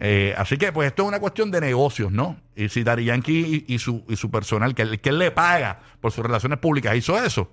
Eh, 0.00 0.32
así 0.38 0.56
que, 0.56 0.70
pues, 0.72 0.86
esto 0.86 1.02
es 1.02 1.08
una 1.08 1.18
cuestión 1.18 1.50
de 1.50 1.60
negocios, 1.60 2.12
¿no? 2.12 2.36
Y 2.54 2.68
si 2.68 2.84
Dari 2.84 3.04
Yankee 3.04 3.64
y, 3.66 3.74
y 3.74 3.78
su, 3.80 4.04
y 4.08 4.14
su 4.14 4.30
personal, 4.30 4.74
que, 4.74 4.98
que 4.98 5.08
él 5.08 5.18
le 5.18 5.32
paga 5.32 5.80
por 6.00 6.12
sus 6.12 6.24
relaciones 6.24 6.60
públicas, 6.60 6.94
hizo 6.96 7.18
eso, 7.18 7.50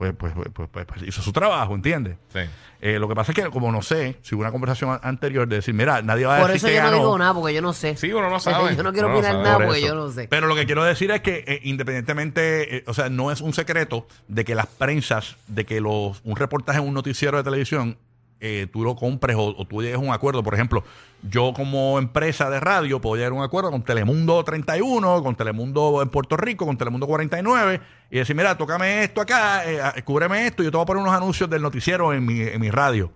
pues, 0.00 0.14
pues, 0.16 0.32
pues, 0.32 0.48
pues, 0.54 0.68
pues, 0.72 0.86
pues 0.86 1.02
hizo 1.02 1.20
su 1.20 1.30
trabajo, 1.30 1.74
¿entiendes? 1.74 2.16
Sí. 2.32 2.38
Eh, 2.80 2.98
lo 2.98 3.06
que 3.06 3.14
pasa 3.14 3.32
es 3.32 3.36
que, 3.36 3.50
como 3.50 3.70
no 3.70 3.82
sé, 3.82 4.16
si 4.22 4.34
hubo 4.34 4.40
una 4.40 4.50
conversación 4.50 4.98
anterior 5.02 5.46
de 5.46 5.56
decir, 5.56 5.74
mira, 5.74 6.00
nadie 6.00 6.24
va 6.24 6.38
a 6.38 6.40
Por 6.40 6.52
decir 6.52 6.56
eso 6.56 6.66
que 6.68 6.74
yo 6.82 6.90
no 6.90 6.96
digo 6.96 7.18
nada, 7.18 7.34
porque 7.34 7.52
yo 7.52 7.60
no 7.60 7.74
sé. 7.74 7.98
Sí, 7.98 8.10
uno 8.10 8.30
no 8.30 8.40
sabe. 8.40 8.74
Yo 8.76 8.82
no 8.82 8.94
quiero 8.94 9.08
Uno 9.08 9.16
no 9.16 9.18
opinar 9.18 9.32
sabe. 9.32 9.44
nada 9.44 9.56
Por 9.58 9.66
porque 9.66 9.78
eso. 9.80 9.88
yo 9.88 9.94
no 9.94 10.10
sé. 10.10 10.26
Pero 10.28 10.46
lo 10.46 10.54
que 10.54 10.64
quiero 10.64 10.82
decir 10.84 11.10
es 11.10 11.20
que 11.20 11.44
eh, 11.46 11.60
independientemente, 11.64 12.78
eh, 12.78 12.84
o 12.86 12.94
sea, 12.94 13.10
no 13.10 13.30
es 13.30 13.42
un 13.42 13.52
secreto 13.52 14.06
de 14.28 14.46
que 14.46 14.54
las 14.54 14.66
prensas, 14.68 15.36
de 15.48 15.66
que 15.66 15.82
los, 15.82 16.22
un 16.24 16.36
reportaje 16.36 16.78
en 16.78 16.88
un 16.88 16.94
noticiero 16.94 17.36
de 17.36 17.44
televisión, 17.44 17.98
eh, 18.40 18.66
tú 18.72 18.82
lo 18.82 18.96
compres 18.96 19.36
o, 19.36 19.54
o 19.56 19.66
tú 19.66 19.82
llegues 19.82 19.96
a 19.96 20.00
un 20.00 20.12
acuerdo. 20.12 20.42
Por 20.42 20.54
ejemplo, 20.54 20.82
yo 21.22 21.52
como 21.54 21.98
empresa 21.98 22.48
de 22.50 22.60
radio 22.60 23.00
puedo 23.00 23.16
llegar 23.16 23.32
a 23.32 23.34
un 23.34 23.42
acuerdo 23.42 23.70
con 23.70 23.82
Telemundo 23.82 24.42
31, 24.42 25.22
con 25.22 25.34
Telemundo 25.36 26.02
en 26.02 26.08
Puerto 26.08 26.36
Rico, 26.36 26.66
con 26.66 26.78
Telemundo 26.78 27.06
49 27.06 27.80
y 28.10 28.18
decir, 28.18 28.34
mira, 28.34 28.56
tócame 28.56 29.04
esto 29.04 29.20
acá, 29.20 29.70
eh, 29.70 29.80
ah, 29.82 29.94
cúbreme 30.04 30.46
esto, 30.46 30.62
y 30.62 30.66
yo 30.66 30.70
te 30.70 30.76
voy 30.76 30.84
a 30.84 30.86
poner 30.86 31.02
unos 31.02 31.14
anuncios 31.14 31.48
del 31.50 31.62
noticiero 31.62 32.12
en 32.12 32.24
mi, 32.24 32.40
en 32.40 32.60
mi 32.60 32.70
radio. 32.70 33.12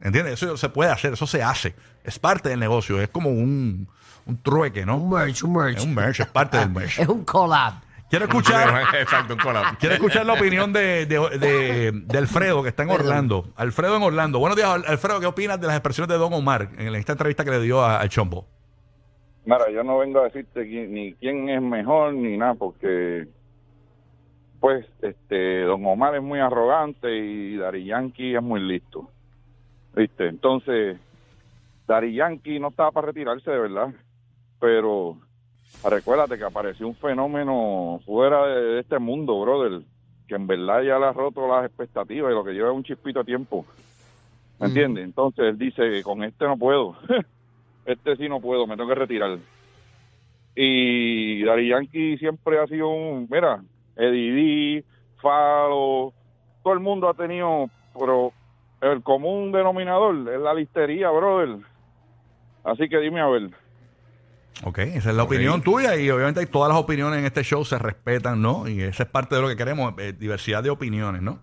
¿Entiendes? 0.00 0.34
Eso 0.34 0.56
se 0.56 0.68
puede 0.68 0.90
hacer, 0.90 1.12
eso 1.12 1.26
se 1.26 1.42
hace. 1.42 1.74
Es 2.04 2.18
parte 2.18 2.48
del 2.48 2.58
negocio, 2.58 3.00
es 3.00 3.08
como 3.08 3.30
un, 3.30 3.88
un 4.26 4.42
trueque, 4.42 4.86
¿no? 4.86 4.96
Un 4.96 5.10
merch, 5.10 5.42
un 5.44 5.52
merch. 5.52 5.78
Es 5.78 5.84
un 5.84 5.94
merch, 5.94 6.20
es 6.20 6.26
parte 6.26 6.58
del 6.58 6.70
merch. 6.70 6.98
Es 6.98 7.08
un 7.08 7.24
collab. 7.24 7.74
Quiero 8.10 8.24
escuchar, 8.26 8.68
Exacto, 9.00 9.34
un 9.34 9.40
collab. 9.40 9.78
quiero 9.78 9.94
escuchar 9.94 10.26
la 10.26 10.32
opinión 10.34 10.72
de, 10.72 11.06
de, 11.06 11.38
de- 11.38 11.92
de 11.92 12.18
Alfredo, 12.18 12.62
que 12.62 12.68
está 12.70 12.82
en. 12.82 12.90
Orlando. 12.90 13.46
Alfredo 13.56 13.96
en 13.96 14.02
Orlando. 14.02 14.38
Buenos 14.40 14.56
días, 14.56 14.68
Al- 14.68 14.84
Alfredo. 14.86 15.20
¿Qué 15.20 15.26
opinas 15.26 15.60
de 15.60 15.68
las 15.68 15.76
expresiones 15.76 16.08
de 16.08 16.18
Don 16.18 16.32
Omar 16.32 16.70
en 16.76 16.92
esta 16.96 17.12
entrevista 17.12 17.44
que 17.44 17.50
le 17.52 17.60
dio 17.60 17.80
a- 17.82 18.00
al 18.00 18.08
Chombo? 18.08 18.46
Mira, 19.44 19.70
yo 19.72 19.82
no 19.84 19.98
vengo 19.98 20.20
a 20.20 20.24
decirte 20.24 20.66
quién- 20.68 20.92
ni 20.92 21.14
quién 21.14 21.48
es 21.48 21.62
mejor 21.62 22.12
ni 22.14 22.36
nada, 22.36 22.54
porque 22.54 23.28
pues 24.60 24.84
este 25.02 25.60
Don 25.62 25.86
Omar 25.86 26.14
es 26.16 26.22
muy 26.22 26.40
arrogante 26.40 27.16
y 27.16 27.56
Dari 27.56 27.84
Yankee 27.86 28.34
es 28.34 28.42
muy 28.42 28.60
listo. 28.60 29.08
¿Viste? 29.94 30.26
Entonces, 30.28 30.98
Dari 31.86 32.14
Yankee 32.14 32.58
no 32.58 32.68
estaba 32.68 32.90
para 32.92 33.06
retirarse 33.08 33.50
de 33.50 33.58
verdad, 33.58 33.88
pero 34.60 35.16
recuérdate 35.84 36.38
que 36.38 36.44
apareció 36.44 36.86
un 36.86 36.94
fenómeno 36.94 38.00
fuera 38.04 38.46
de, 38.46 38.80
este 38.80 38.98
mundo, 38.98 39.40
brother, 39.40 39.82
que 40.28 40.34
en 40.34 40.46
verdad 40.46 40.82
ya 40.82 40.98
le 40.98 41.06
ha 41.06 41.12
roto 41.12 41.48
las 41.48 41.66
expectativas 41.66 42.30
y 42.30 42.34
lo 42.34 42.44
que 42.44 42.52
lleva 42.52 42.70
es 42.70 42.76
un 42.76 42.84
chispito 42.84 43.20
de 43.20 43.24
tiempo. 43.24 43.64
¿Me 44.58 44.66
entiendes? 44.66 45.04
Entonces 45.04 45.46
él 45.46 45.58
dice, 45.58 46.02
con 46.02 46.22
este 46.22 46.44
no 46.44 46.56
puedo. 46.56 46.96
este 47.86 48.16
sí 48.16 48.28
no 48.28 48.40
puedo, 48.40 48.66
me 48.66 48.76
tengo 48.76 48.88
que 48.88 48.94
retirar. 48.94 49.38
Y 50.54 51.42
Dari 51.44 51.68
Yankee 51.68 52.18
siempre 52.18 52.58
ha 52.58 52.66
sido 52.66 52.88
un, 52.88 53.26
mira, 53.30 53.62
Eddie 53.96 54.84
Falo, 55.22 56.12
todo 56.62 56.74
el 56.74 56.80
mundo 56.80 57.08
ha 57.08 57.14
tenido, 57.14 57.70
pero 57.98 58.32
el 58.80 59.02
común 59.02 59.52
denominador 59.52 60.28
es 60.28 60.40
la 60.40 60.54
listería, 60.54 61.10
brother. 61.10 61.58
Así 62.64 62.88
que 62.88 62.98
dime 62.98 63.20
a 63.20 63.26
ver. 63.26 63.50
Ok, 64.64 64.78
esa 64.78 65.10
es 65.10 65.16
la 65.16 65.22
opinión 65.22 65.62
tuya 65.62 65.96
y 65.96 66.10
obviamente 66.10 66.44
todas 66.46 66.68
las 66.68 66.78
opiniones 66.78 67.18
en 67.20 67.24
este 67.24 67.42
show 67.42 67.64
se 67.64 67.78
respetan, 67.78 68.42
¿no? 68.42 68.68
Y 68.68 68.82
esa 68.82 69.04
es 69.04 69.08
parte 69.08 69.34
de 69.34 69.40
lo 69.40 69.48
que 69.48 69.56
queremos, 69.56 69.94
eh, 69.98 70.12
diversidad 70.12 70.62
de 70.62 70.68
opiniones, 70.70 71.22
¿no? 71.22 71.38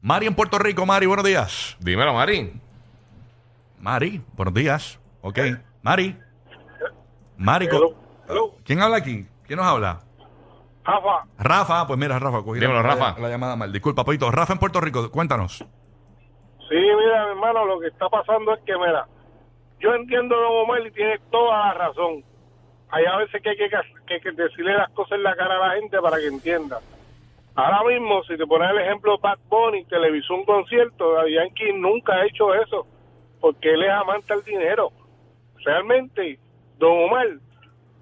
Mari 0.00 0.26
en 0.26 0.34
Puerto 0.34 0.58
Rico, 0.58 0.86
Mari, 0.86 1.06
buenos 1.06 1.24
días. 1.24 1.76
Dímelo, 1.80 2.14
Mari. 2.14 2.52
Mari, 3.80 4.22
buenos 4.34 4.54
días. 4.54 4.98
Ok, 5.20 5.38
Mari. 5.82 6.16
Mari, 7.36 7.68
co- 7.68 7.94
¿quién 8.64 8.80
habla 8.80 8.96
aquí? 8.98 9.26
¿Quién 9.46 9.58
nos 9.58 9.66
habla? 9.66 10.00
Rafa, 10.84 11.26
Rafa, 11.38 11.86
pues 11.86 11.98
mira, 11.98 12.18
Rafa, 12.18 12.42
cogí 12.42 12.60
Dímelo, 12.60 12.82
la, 12.82 12.94
Rafa. 12.94 13.20
la 13.20 13.28
llamada 13.28 13.56
mal. 13.56 13.72
Disculpa, 13.72 14.04
Poito. 14.04 14.30
Rafa 14.30 14.52
en 14.54 14.58
Puerto 14.58 14.80
Rico, 14.80 15.10
cuéntanos. 15.10 15.58
Sí, 15.58 16.74
mira, 16.74 17.24
mi 17.26 17.30
hermano, 17.32 17.64
lo 17.66 17.80
que 17.80 17.88
está 17.88 18.08
pasando 18.08 18.54
es 18.54 18.60
que, 18.64 18.72
mira, 18.78 19.06
yo 19.80 19.92
entiendo 19.94 20.34
a 20.36 20.38
Don 20.40 20.62
Omar 20.64 20.86
y 20.86 20.90
tiene 20.92 21.18
toda 21.30 21.66
la 21.66 21.74
razón. 21.74 22.24
Hay 22.90 23.04
a 23.04 23.16
veces 23.16 23.42
que 23.42 23.50
hay 23.50 23.56
que, 23.56 23.68
que- 24.06 24.20
que 24.20 24.32
decirle 24.32 24.74
las 24.74 24.90
cosas 24.90 25.12
en 25.18 25.22
la 25.24 25.34
cara 25.36 25.56
a 25.56 25.68
la 25.68 25.74
gente 25.80 25.98
para 26.00 26.18
que 26.18 26.26
entienda. 26.26 26.80
Ahora 27.54 27.82
mismo, 27.90 28.22
si 28.24 28.36
te 28.36 28.46
pones 28.46 28.70
el 28.70 28.78
ejemplo 28.78 29.12
de 29.16 29.18
Bad 29.22 29.38
Bunny, 29.48 29.84
televisó 29.86 30.34
un 30.34 30.44
concierto, 30.44 31.26
Yankee 31.26 31.72
nunca 31.72 32.14
ha 32.14 32.26
hecho 32.26 32.54
eso, 32.54 32.86
porque 33.40 33.72
él 33.72 33.82
es 33.82 33.90
amante 33.90 34.32
al 34.32 34.44
dinero. 34.44 34.92
Realmente, 35.64 36.38
Don 36.78 37.04
Omar, 37.04 37.26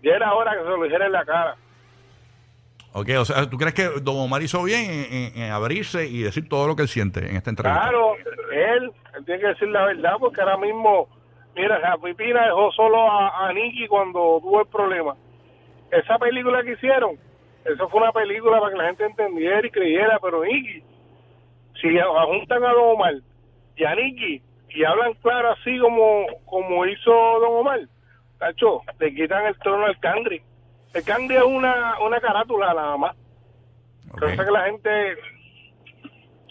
ya 0.03 0.17
era 0.17 0.35
hora 0.35 0.53
que 0.53 0.59
se 0.65 0.69
lo 0.69 0.83
dijera 0.83 1.07
en 1.07 1.13
la 1.13 1.25
cara. 1.25 1.57
Ok, 2.93 3.09
o 3.19 3.25
sea, 3.25 3.49
¿tú 3.49 3.57
crees 3.57 3.75
que 3.75 3.89
Don 4.03 4.17
Omar 4.19 4.43
hizo 4.43 4.63
bien 4.63 4.91
en, 4.91 5.13
en- 5.13 5.43
en 5.45 5.51
abrirse 5.53 6.07
y 6.07 6.23
decir 6.23 6.49
todo 6.49 6.67
lo 6.69 6.77
que 6.77 6.83
él 6.83 6.89
siente 6.89 7.21
en 7.29 7.37
esta 7.37 7.51
entrevista? 7.51 7.81
Claro, 7.81 8.15
él, 8.53 8.93
él 9.17 9.25
tiene 9.25 9.41
que 9.41 9.47
decir 9.49 9.69
la 9.69 9.87
verdad, 9.87 10.15
porque 10.21 10.41
ahora 10.41 10.57
mismo, 10.59 11.09
mira, 11.55 11.79
la 11.79 11.97
Pipina 11.99 12.47
dejó 12.47 12.73
solo 12.73 13.11
a, 13.11 13.49
a 13.49 13.53
Nicky 13.53 13.87
cuando 13.87 14.41
tuvo 14.41 14.61
el 14.63 14.69
problema. 14.69 15.15
Esa 15.91 16.19
película 16.19 16.63
que 16.63 16.73
hicieron, 16.73 17.19
eso 17.65 17.89
fue 17.89 18.01
una 18.01 18.13
película 18.13 18.61
para 18.61 18.73
que 18.73 18.79
la 18.79 18.87
gente 18.87 19.05
entendiera 19.05 19.67
y 19.67 19.71
creyera, 19.71 20.19
pero 20.21 20.45
Nicky, 20.45 20.83
si 21.81 21.99
juntan 22.27 22.65
a 22.65 22.73
Don 22.73 22.95
Omar 22.95 23.15
y 23.77 23.85
a 23.85 23.95
Nicky 23.95 24.43
y 24.71 24.85
hablan 24.85 25.15
claro 25.15 25.53
así 25.53 25.79
como, 25.79 26.27
como 26.47 26.85
hizo 26.87 27.11
Don 27.11 27.61
Omar, 27.61 27.81
tacho, 28.39 28.83
le 28.99 29.15
quitan 29.15 29.47
el 29.47 29.59
trono 29.59 29.87
al 29.87 29.99
Cangri. 30.01 30.43
El 30.93 31.05
Cangri 31.05 31.37
es 31.37 31.43
una, 31.43 31.99
una 32.01 32.21
carátula 32.21 32.75
nada 32.75 32.97
más. 32.97 33.17
Ok. 34.11 34.23
Entonces 34.23 34.47
que 34.47 34.53
la 34.53 34.65
gente, 34.65 35.17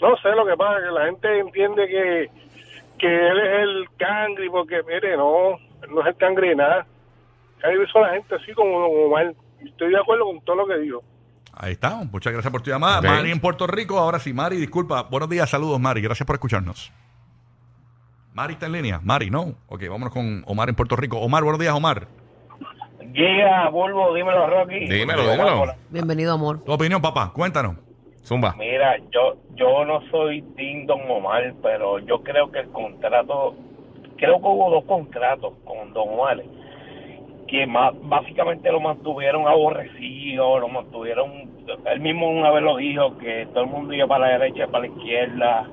no 0.01 0.17
sé 0.17 0.29
lo 0.31 0.45
que 0.45 0.57
pasa, 0.57 0.85
que 0.85 0.91
la 0.91 1.05
gente 1.05 1.39
entiende 1.39 1.87
que, 1.87 2.29
que 2.97 3.07
él 3.07 3.39
es 3.39 3.59
el 3.61 3.87
cangri, 3.97 4.49
porque 4.49 4.81
mire, 4.87 5.17
no, 5.17 5.55
él 5.81 5.89
no 5.93 6.01
es 6.01 6.07
el 6.07 6.15
cangri 6.15 6.49
de 6.49 6.55
nada. 6.55 6.85
Cangri 7.59 7.83
hizo 7.83 7.99
la 7.99 8.13
gente 8.13 8.35
así 8.35 8.53
como 8.53 8.79
Don 8.79 8.91
Omar. 9.07 9.33
Estoy 9.63 9.91
de 9.91 9.97
acuerdo 9.97 10.25
con 10.25 10.41
todo 10.41 10.55
lo 10.57 10.67
que 10.67 10.77
dijo. 10.77 11.01
Ahí 11.55 11.73
está. 11.73 12.03
Muchas 12.11 12.33
gracias 12.33 12.51
por 12.51 12.61
tu 12.61 12.71
llamada. 12.71 12.99
Ok. 12.99 13.05
Mari 13.05 13.31
en 13.31 13.39
Puerto 13.39 13.67
Rico. 13.67 13.97
Ahora 13.99 14.19
sí, 14.19 14.33
Mari, 14.33 14.57
disculpa. 14.57 15.03
Buenos 15.03 15.29
días, 15.29 15.49
saludos, 15.49 15.79
Mari. 15.79 16.01
Gracias 16.01 16.25
por 16.25 16.35
escucharnos. 16.35 16.91
Mari 18.33 18.53
está 18.53 18.65
en 18.65 18.71
línea. 18.71 18.99
Mari, 19.03 19.29
no. 19.29 19.53
Ok, 19.67 19.83
vámonos 19.87 20.11
con 20.11 20.43
Omar 20.47 20.69
en 20.69 20.75
Puerto 20.75 20.95
Rico. 20.95 21.19
Omar, 21.19 21.43
buenos 21.43 21.59
días, 21.59 21.73
Omar. 21.73 22.07
Llega, 23.13 23.69
Volvo, 23.69 24.13
dímelo, 24.15 24.47
Rocky. 24.47 24.87
Dímelo, 24.87 25.29
dímelo. 25.29 25.75
Bienvenido, 25.89 26.33
amor. 26.33 26.63
Tu 26.63 26.71
opinión, 26.71 26.99
papá. 26.99 27.31
Cuéntanos. 27.31 27.75
Mira, 28.57 28.97
yo 29.11 29.35
yo 29.55 29.85
no 29.85 30.01
soy 30.09 30.41
Tim 30.55 30.85
Don 30.85 31.01
Omar, 31.09 31.53
pero 31.61 31.99
yo 31.99 32.23
creo 32.23 32.51
que 32.51 32.59
el 32.59 32.69
contrato, 32.69 33.55
creo 34.17 34.39
que 34.39 34.47
hubo 34.47 34.69
dos 34.71 34.85
contratos 34.85 35.53
con 35.65 35.93
Don 35.93 36.09
Omar 36.09 36.41
que 37.53 37.67
más, 37.67 37.93
básicamente 38.01 38.71
lo 38.71 38.79
mantuvieron 38.79 39.47
aborrecido, 39.47 40.57
lo 40.57 40.69
mantuvieron, 40.69 41.29
él 41.85 41.99
mismo 41.99 42.27
una 42.27 42.49
vez 42.49 42.63
lo 42.63 42.77
dijo, 42.77 43.15
que 43.19 43.47
todo 43.53 43.65
el 43.65 43.69
mundo 43.69 43.93
iba 43.93 44.07
para 44.07 44.25
la 44.25 44.39
derecha 44.39 44.65
para 44.67 44.87
la 44.87 44.87
izquierda, 44.87 45.67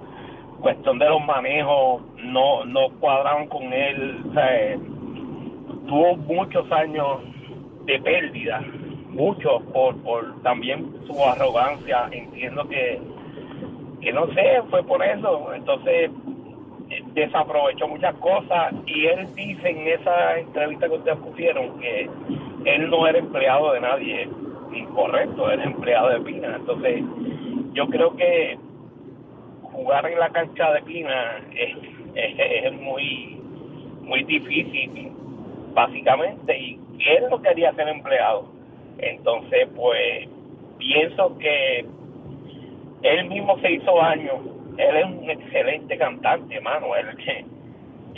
cuestión 0.60 0.98
de 0.98 1.08
los 1.08 1.24
manejos, 1.24 2.02
no, 2.18 2.66
no 2.66 2.90
cuadraban 3.00 3.48
con 3.48 3.72
él, 3.72 4.22
o 4.28 4.34
sea, 4.34 4.76
tuvo 5.86 6.16
muchos 6.16 6.70
años 6.70 7.20
de 7.86 7.98
pérdida, 8.00 8.62
muchos 9.10 9.62
por, 9.72 9.96
por 10.02 10.42
también 10.42 10.92
su 11.06 11.24
arrogancia, 11.24 12.08
entiendo 12.10 12.66
que, 12.68 13.00
que 14.00 14.12
no 14.12 14.26
sé, 14.28 14.62
fue 14.70 14.82
por 14.84 15.04
eso, 15.04 15.52
entonces 15.54 16.10
eh, 16.90 17.02
desaprovechó 17.12 17.88
muchas 17.88 18.14
cosas 18.16 18.72
y 18.86 19.06
él 19.06 19.28
dice 19.34 19.70
en 19.70 19.86
esa 19.88 20.38
entrevista 20.38 20.88
que 20.88 20.96
ustedes 20.96 21.18
pusieron 21.18 21.78
que 21.80 22.08
él 22.64 22.90
no 22.90 23.06
era 23.06 23.18
empleado 23.18 23.72
de 23.72 23.80
nadie, 23.80 24.28
incorrecto, 24.72 25.50
era 25.50 25.64
empleado 25.64 26.10
de 26.10 26.20
Pina, 26.20 26.56
entonces 26.56 27.02
yo 27.72 27.86
creo 27.88 28.16
que 28.16 28.58
jugar 29.62 30.06
en 30.06 30.18
la 30.18 30.30
cancha 30.30 30.72
de 30.72 30.82
Pina 30.82 31.38
es, 31.52 31.76
es, 32.14 32.64
es 32.64 32.72
muy 32.80 33.36
muy 34.02 34.24
difícil 34.24 35.12
básicamente 35.72 36.58
y 36.58 36.80
él 37.06 37.24
no 37.30 37.40
quería 37.40 37.72
ser 37.74 37.88
empleado 37.88 38.59
entonces 38.98 39.68
pues 39.74 40.28
pienso 40.78 41.36
que 41.38 41.84
él 43.02 43.24
mismo 43.28 43.58
se 43.60 43.72
hizo 43.72 43.96
daño. 43.96 44.32
Él 44.76 44.96
es 44.96 45.04
un 45.04 45.30
excelente 45.30 45.96
cantante 45.98 46.54
hermano 46.56 46.94
él 46.96 47.16
que 47.16 47.44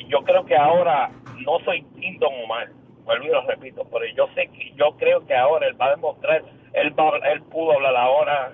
yo 0.08 0.22
creo 0.22 0.44
que 0.44 0.56
ahora 0.56 1.10
no 1.44 1.58
soy 1.60 1.84
Don 2.18 2.32
Omar 2.44 2.68
vuelvo 3.04 3.24
y 3.24 3.28
lo 3.28 3.42
repito 3.42 3.86
pero 3.90 4.04
yo 4.14 4.28
sé 4.34 4.48
que 4.48 4.72
yo 4.76 4.92
creo 4.96 5.26
que 5.26 5.34
ahora 5.34 5.66
él 5.66 5.80
va 5.80 5.86
a 5.86 5.96
demostrar 5.96 6.42
él 6.72 6.98
va, 6.98 7.18
él 7.32 7.42
pudo 7.42 7.72
hablar 7.72 7.96
ahora 7.96 8.52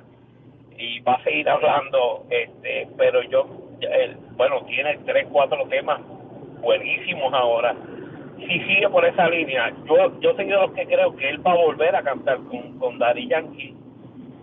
y 0.77 1.01
va 1.01 1.15
a 1.15 1.25
seguir 1.25 1.49
hablando 1.49 2.25
este 2.31 2.89
pero 2.97 3.23
yo 3.23 3.47
bueno 4.37 4.63
tiene 4.63 4.99
tres 5.05 5.27
cuatro 5.31 5.67
temas 5.69 6.01
buenísimos 6.61 7.33
ahora 7.35 7.75
si 8.39 8.59
sigue 8.61 8.89
por 8.91 9.05
esa 9.05 9.29
línea 9.29 9.73
yo 9.87 10.21
yo 10.21 10.35
soy 10.35 10.45
de 10.47 10.55
los 10.55 10.73
que 10.73 10.87
creo 10.87 11.15
que 11.17 11.29
él 11.29 11.47
va 11.47 11.53
a 11.53 11.57
volver 11.57 11.95
a 11.97 12.03
cantar 12.03 12.39
con 12.51 12.79
con 12.79 12.99
Daddy 12.99 13.29
Yankee 13.29 13.75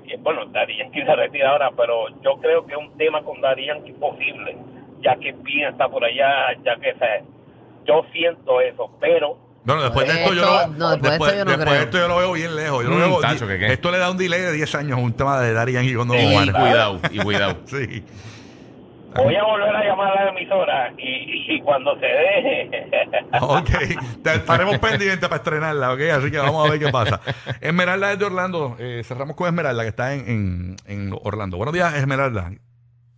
eh, 0.07 0.17
bueno, 0.21 0.45
Daddy 0.47 0.77
Yankee 0.77 1.01
se 1.03 1.15
retira 1.15 1.49
ahora, 1.49 1.71
pero 1.75 2.07
yo 2.23 2.37
creo 2.39 2.63
que 2.65 2.73
es 2.73 2.77
un 2.77 2.95
tema 2.97 3.23
con 3.23 3.41
Daddy 3.41 3.65
Yankee 3.65 3.93
posible, 3.93 4.55
ya 5.01 5.15
que 5.15 5.33
Pina 5.33 5.69
está 5.69 5.89
por 5.89 6.03
allá, 6.05 6.53
ya 6.63 6.75
que 6.75 6.93
se, 6.93 7.23
yo 7.87 8.05
siento 8.13 8.61
eso, 8.61 8.91
pero 9.01 9.35
Bueno, 9.63 9.81
después 9.81 10.05
de 10.07 10.13
esto 10.21 10.33
yo 10.35 10.41
lo, 10.45 10.67
no, 10.67 10.95
después 10.97 11.31
de 11.33 11.39
esto 11.39 11.39
yo 11.39 11.45
no 11.45 11.49
después 11.51 11.57
de 11.57 11.65
creo. 11.65 11.81
esto 11.81 11.97
yo 11.97 12.07
lo 12.07 12.17
veo 12.17 12.31
bien 12.33 12.55
lejos. 12.55 12.83
Yo 12.83 12.89
lo 12.91 12.95
Mm, 12.97 12.99
veo- 12.99 13.19
tacho, 13.21 13.47
¿qué 13.47 13.57
qué? 13.57 13.73
Esto 13.73 13.89
le 13.91 13.97
da 13.97 14.11
un 14.11 14.17
delay 14.17 14.41
de 14.41 14.51
10 14.51 14.75
años, 14.75 14.99
un 15.01 15.13
tema 15.13 15.41
de 15.41 15.53
Dari 15.53 15.71
Yankee 15.73 15.95
con 15.95 16.07
Don 16.07 16.17
Y 16.19 16.51
cuidado, 16.51 16.99
y 17.11 17.17
cuidado. 17.23 17.55
Sí. 17.65 18.03
Voy 19.15 19.35
a 19.35 19.43
volver 19.43 19.75
a 19.75 19.83
llamar 19.83 20.17
a 20.17 20.25
la 20.25 20.31
emisora 20.31 20.93
y, 20.97 21.55
y 21.55 21.61
cuando 21.61 21.97
se 21.99 22.05
deje, 22.05 22.89
Ok, 23.41 23.69
te 24.23 24.35
estaremos 24.35 24.77
pendientes 24.79 25.27
para 25.27 25.37
estrenarla, 25.37 25.93
ok, 25.93 26.01
así 26.13 26.31
que 26.31 26.37
vamos 26.37 26.67
a 26.67 26.71
ver 26.71 26.79
qué 26.79 26.89
pasa. 26.89 27.21
Esmeralda 27.61 28.11
es 28.11 28.19
de 28.19 28.25
Orlando, 28.25 28.75
eh, 28.79 29.01
cerramos 29.03 29.35
con 29.35 29.47
Esmeralda 29.47 29.83
que 29.83 29.89
está 29.89 30.13
en, 30.13 30.27
en, 30.29 30.75
en 30.85 31.19
Orlando. 31.23 31.57
Buenos 31.57 31.73
días, 31.73 31.93
Esmeralda. 31.95 32.51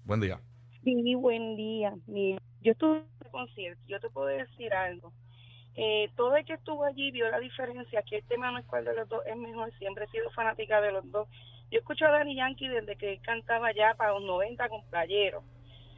Buen 0.04 0.22
día. 0.22 0.40
Sí, 0.84 1.16
buen 1.16 1.56
día. 1.56 1.94
Mira, 2.08 2.40
yo 2.62 2.72
estuve 2.72 2.98
en 3.00 3.06
el 3.26 3.32
concierto, 3.32 3.82
yo 3.88 4.00
te 4.00 4.10
puedo 4.10 4.28
decir 4.28 4.74
algo. 4.74 5.12
Eh, 5.76 6.10
todo 6.16 6.36
el 6.36 6.46
que 6.46 6.54
estuvo 6.54 6.86
allí 6.86 7.12
vio 7.12 7.30
la 7.30 7.40
diferencia, 7.40 8.02
que 8.02 8.18
el 8.18 8.24
tema 8.24 8.52
no 8.52 8.58
es 8.58 8.66
cuál 8.66 8.86
de 8.86 8.96
los 8.96 9.08
dos 9.10 9.22
es 9.28 9.36
mejor, 9.36 9.72
siempre 9.78 10.06
he 10.06 10.08
sido 10.08 10.30
fanática 10.32 10.82
de 10.82 10.92
los 10.92 11.10
dos. 11.12 11.28
Yo 11.70 11.80
escucho 11.80 12.06
a 12.06 12.12
Danny 12.12 12.36
Yankee 12.36 12.68
desde 12.68 12.96
que 12.96 13.14
él 13.14 13.20
cantaba 13.22 13.72
ya 13.74 13.94
para 13.96 14.14
los 14.14 14.24
90 14.24 14.70
con 14.70 14.84
playeros. 14.90 15.44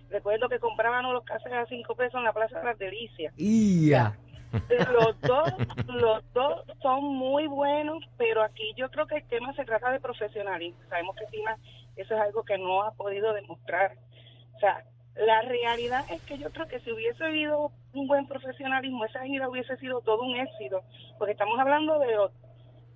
Recuerdo 0.10 0.50
que 0.50 0.60
comprábamos 0.60 1.14
los 1.14 1.24
casetes 1.24 1.54
a 1.54 1.66
5 1.66 1.96
pesos 1.96 2.16
en 2.16 2.24
la 2.24 2.34
Plaza 2.34 2.60
de 2.60 2.66
las 2.66 2.80
Delicias. 2.80 3.34
¡Ya! 3.38 4.18
Los 4.92 5.22
dos, 5.22 5.54
los 5.86 6.34
dos 6.34 6.64
son 6.82 7.04
muy 7.04 7.46
buenos, 7.46 8.04
pero 8.18 8.42
aquí 8.42 8.74
yo 8.76 8.90
creo 8.90 9.06
que 9.06 9.18
el 9.18 9.28
tema 9.28 9.54
se 9.54 9.64
trata 9.64 9.92
de 9.92 10.00
profesionalismo. 10.00 10.80
Sabemos 10.90 11.16
que 11.18 11.28
Tina, 11.28 11.56
eso 11.96 12.16
es 12.16 12.20
algo 12.20 12.42
que 12.42 12.58
no 12.58 12.82
ha 12.82 12.92
podido 12.94 13.32
demostrar. 13.34 13.96
O 14.56 14.60
sea, 14.60 14.84
la 15.16 15.42
realidad 15.44 16.04
es 16.10 16.20
que 16.24 16.40
yo 16.40 16.50
creo 16.50 16.68
que 16.68 16.80
si 16.80 16.92
hubiese 16.92 17.24
habido 17.24 17.72
un 17.94 18.08
buen 18.08 18.28
profesionalismo, 18.28 19.06
esa 19.06 19.24
gira 19.24 19.48
hubiese 19.48 19.78
sido 19.78 20.02
todo 20.02 20.24
un 20.24 20.36
éxito, 20.38 20.82
porque 21.20 21.34
estamos 21.34 21.60
hablando 21.60 22.00
de 22.00 22.16
los 22.16 22.32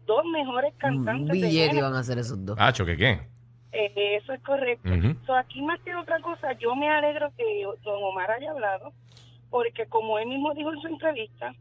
dos 0.06 0.26
mejores 0.26 0.73
Un 0.73 0.80
cantantes 0.80 1.39
de 1.39 1.47
billete 1.47 1.78
iban 1.78 1.93
a 1.93 1.99
hacer 1.99 2.17
esos 2.17 2.43
dos. 2.43 2.58
Hacho, 2.60 2.84
¿qué 2.86 2.97
qué? 2.97 3.33
Eh, 3.73 4.17
eso 4.21 4.33
es 4.33 4.41
correcto. 4.43 4.88
So, 5.25 5.33
aquí 5.36 5.62
más 5.63 5.79
que 5.81 5.95
otra 5.95 6.19
cosa, 6.19 6.53
yo 6.53 6.75
me 6.75 6.89
alegro 6.89 7.31
que 7.36 7.65
don 7.83 8.03
Omar 8.03 8.29
haya 8.29 8.51
hablado, 8.51 8.93
porque 9.49 9.88
como 9.88 10.19
él 10.19 10.27
mismo 10.27 10.53
dijo 10.53 10.71
en 10.71 10.79
su 10.79 10.88
entrevista, 10.88 11.53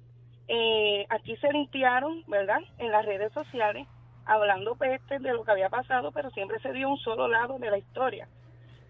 eh, 0.47 1.07
aquí 1.09 1.35
se 1.37 1.51
limpiaron, 1.51 2.23
¿verdad?, 2.27 2.61
en 2.79 2.91
las 2.93 3.07
redes 3.07 3.33
sociales, 3.33 3.87
hablando 4.27 4.77
peste 4.77 5.19
de 5.21 5.33
lo 5.33 5.43
que 5.43 5.53
había 5.53 5.71
pasado, 5.71 6.13
pero 6.13 6.31
siempre 6.31 6.61
se 6.61 6.73
dio 6.73 6.91
un 6.91 6.99
solo 6.99 7.29
lado 7.29 7.59
de 7.59 7.71
la 7.71 7.79
historia. 7.79 8.29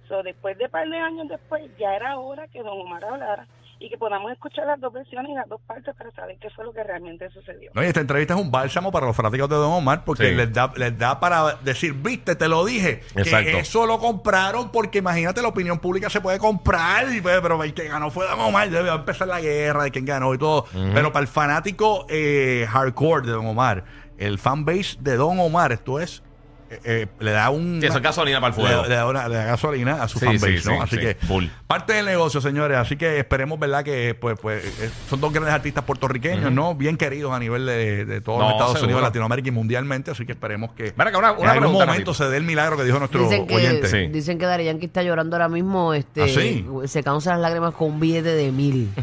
So, 0.08 0.24
después 0.24 0.58
de 0.58 0.68
par 0.68 0.88
de 0.88 0.98
años 0.98 1.28
después, 1.28 1.62
ya 1.78 1.94
era 1.94 2.18
hora 2.18 2.48
que 2.48 2.62
don 2.62 2.80
Omar 2.80 3.04
hablara 3.04 3.46
y 3.84 3.88
que 3.88 3.98
podamos 3.98 4.30
escuchar 4.32 4.64
las 4.66 4.80
dos 4.80 4.92
versiones 4.92 5.30
y 5.32 5.34
las 5.34 5.48
dos 5.48 5.60
partes 5.66 5.94
para 5.96 6.10
saber 6.12 6.36
qué 6.40 6.48
fue 6.50 6.64
lo 6.64 6.72
que 6.72 6.84
realmente 6.84 7.28
sucedió. 7.30 7.70
No, 7.74 7.82
y 7.82 7.86
esta 7.86 8.00
entrevista 8.00 8.34
es 8.34 8.40
un 8.40 8.50
bálsamo 8.50 8.92
para 8.92 9.06
los 9.06 9.16
fanáticos 9.16 9.48
de 9.48 9.56
Don 9.56 9.72
Omar 9.72 10.04
porque 10.04 10.28
Sí. 10.28 10.34
les, 10.34 10.52
da, 10.52 10.72
les 10.76 10.96
da 10.96 11.18
para 11.18 11.56
decir, 11.62 11.92
viste, 11.94 12.36
te 12.36 12.48
lo 12.48 12.64
dije, 12.64 13.00
Exacto. 13.16 13.50
que 13.50 13.58
eso 13.58 13.86
lo 13.86 13.98
compraron 13.98 14.70
porque 14.70 14.98
imagínate, 14.98 15.42
la 15.42 15.48
opinión 15.48 15.78
pública 15.80 16.08
se 16.10 16.20
puede 16.20 16.38
comprar, 16.38 17.12
y, 17.12 17.20
pues, 17.20 17.40
pero 17.40 17.62
el 17.62 17.74
que 17.74 17.88
ganó 17.88 18.10
fue 18.10 18.26
Don 18.28 18.38
Omar, 18.40 18.70
debe 18.70 18.88
empezar 18.90 19.26
la 19.26 19.40
guerra 19.40 19.82
de 19.84 19.90
quién 19.90 20.04
ganó 20.04 20.32
y 20.34 20.38
todo. 20.38 20.66
Pero 20.94 21.12
para 21.12 21.22
el 21.22 21.28
fanático 21.28 22.06
eh, 22.08 22.66
hardcore 22.68 23.26
de 23.26 23.32
Don 23.32 23.46
Omar, 23.46 23.84
el 24.18 24.38
fanbase 24.38 24.96
de 25.00 25.16
Don 25.16 25.40
Omar, 25.40 25.72
esto 25.72 25.98
es, 25.98 26.22
eh, 26.72 26.80
eh, 26.84 27.06
le 27.20 27.30
da 27.32 27.50
un... 27.50 27.80
Sí, 27.80 27.86
eso 27.86 27.96
es 27.98 28.02
gasolina 28.02 28.40
para 28.40 28.48
el 28.48 28.60
fuego. 28.60 28.82
Le, 28.82 28.88
le 28.88 28.94
da, 28.94 29.06
una- 29.06 29.28
le 29.28 29.34
da 29.36 29.44
gasolina 29.44 30.02
a 30.02 30.08
su 30.08 30.18
Sí, 30.18 30.24
fanbase, 30.26 30.58
sí, 30.58 30.68
¿no? 30.68 30.74
sí, 30.74 30.80
así 30.82 30.96
sí, 30.96 31.00
que 31.02 31.14
full. 31.26 31.44
parte 31.66 31.92
del 31.92 32.06
negocio, 32.06 32.40
señores. 32.40 32.78
Así 32.78 32.96
que 32.96 33.18
esperemos, 33.18 33.58
¿verdad? 33.58 33.84
Que 33.84 34.14
pues, 34.18 34.38
pues 34.40 34.64
eh, 34.80 34.90
son 35.08 35.20
dos 35.20 35.32
grandes 35.32 35.54
artistas 35.54 35.84
puertorriqueños, 35.84 36.50
¿no? 36.52 36.74
Bien 36.74 36.96
queridos 36.96 37.32
a 37.32 37.38
nivel 37.38 37.66
de, 37.66 38.04
de 38.04 38.20
todos 38.20 38.38
No, 38.38 38.44
los 38.44 38.52
Estados 38.52 38.72
seguro. 38.74 38.86
Unidos, 38.86 39.02
Latinoamérica 39.02 39.48
y 39.48 39.52
mundialmente. 39.52 40.10
Así 40.10 40.24
que 40.26 40.32
esperemos 40.32 40.72
que 40.72 40.92
una- 40.96 41.34
en 41.38 41.46
algún 41.48 41.72
momento 41.72 42.14
se 42.14 42.24
dé 42.28 42.36
el 42.38 42.44
milagro 42.44 42.76
que 42.76 42.84
dijo 42.84 42.98
nuestro 42.98 43.22
Dicen 43.22 43.46
que, 43.46 43.54
oyente. 43.56 43.86
Sí. 43.88 44.06
dicen 44.08 44.38
que 44.38 44.46
Dari 44.46 44.64
Yankee 44.64 44.86
está 44.86 45.02
llorando 45.02 45.36
ahora 45.36 45.48
mismo, 45.48 45.94
este, 45.94 46.22
¿Ah, 46.22 46.28
sí? 46.28 46.66
se 46.86 47.02
causa 47.02 47.32
las 47.32 47.40
lágrimas 47.40 47.74
con 47.74 47.88
un 47.92 48.00
billete 48.00 48.30
de 48.34 48.50
mil. 48.52 48.90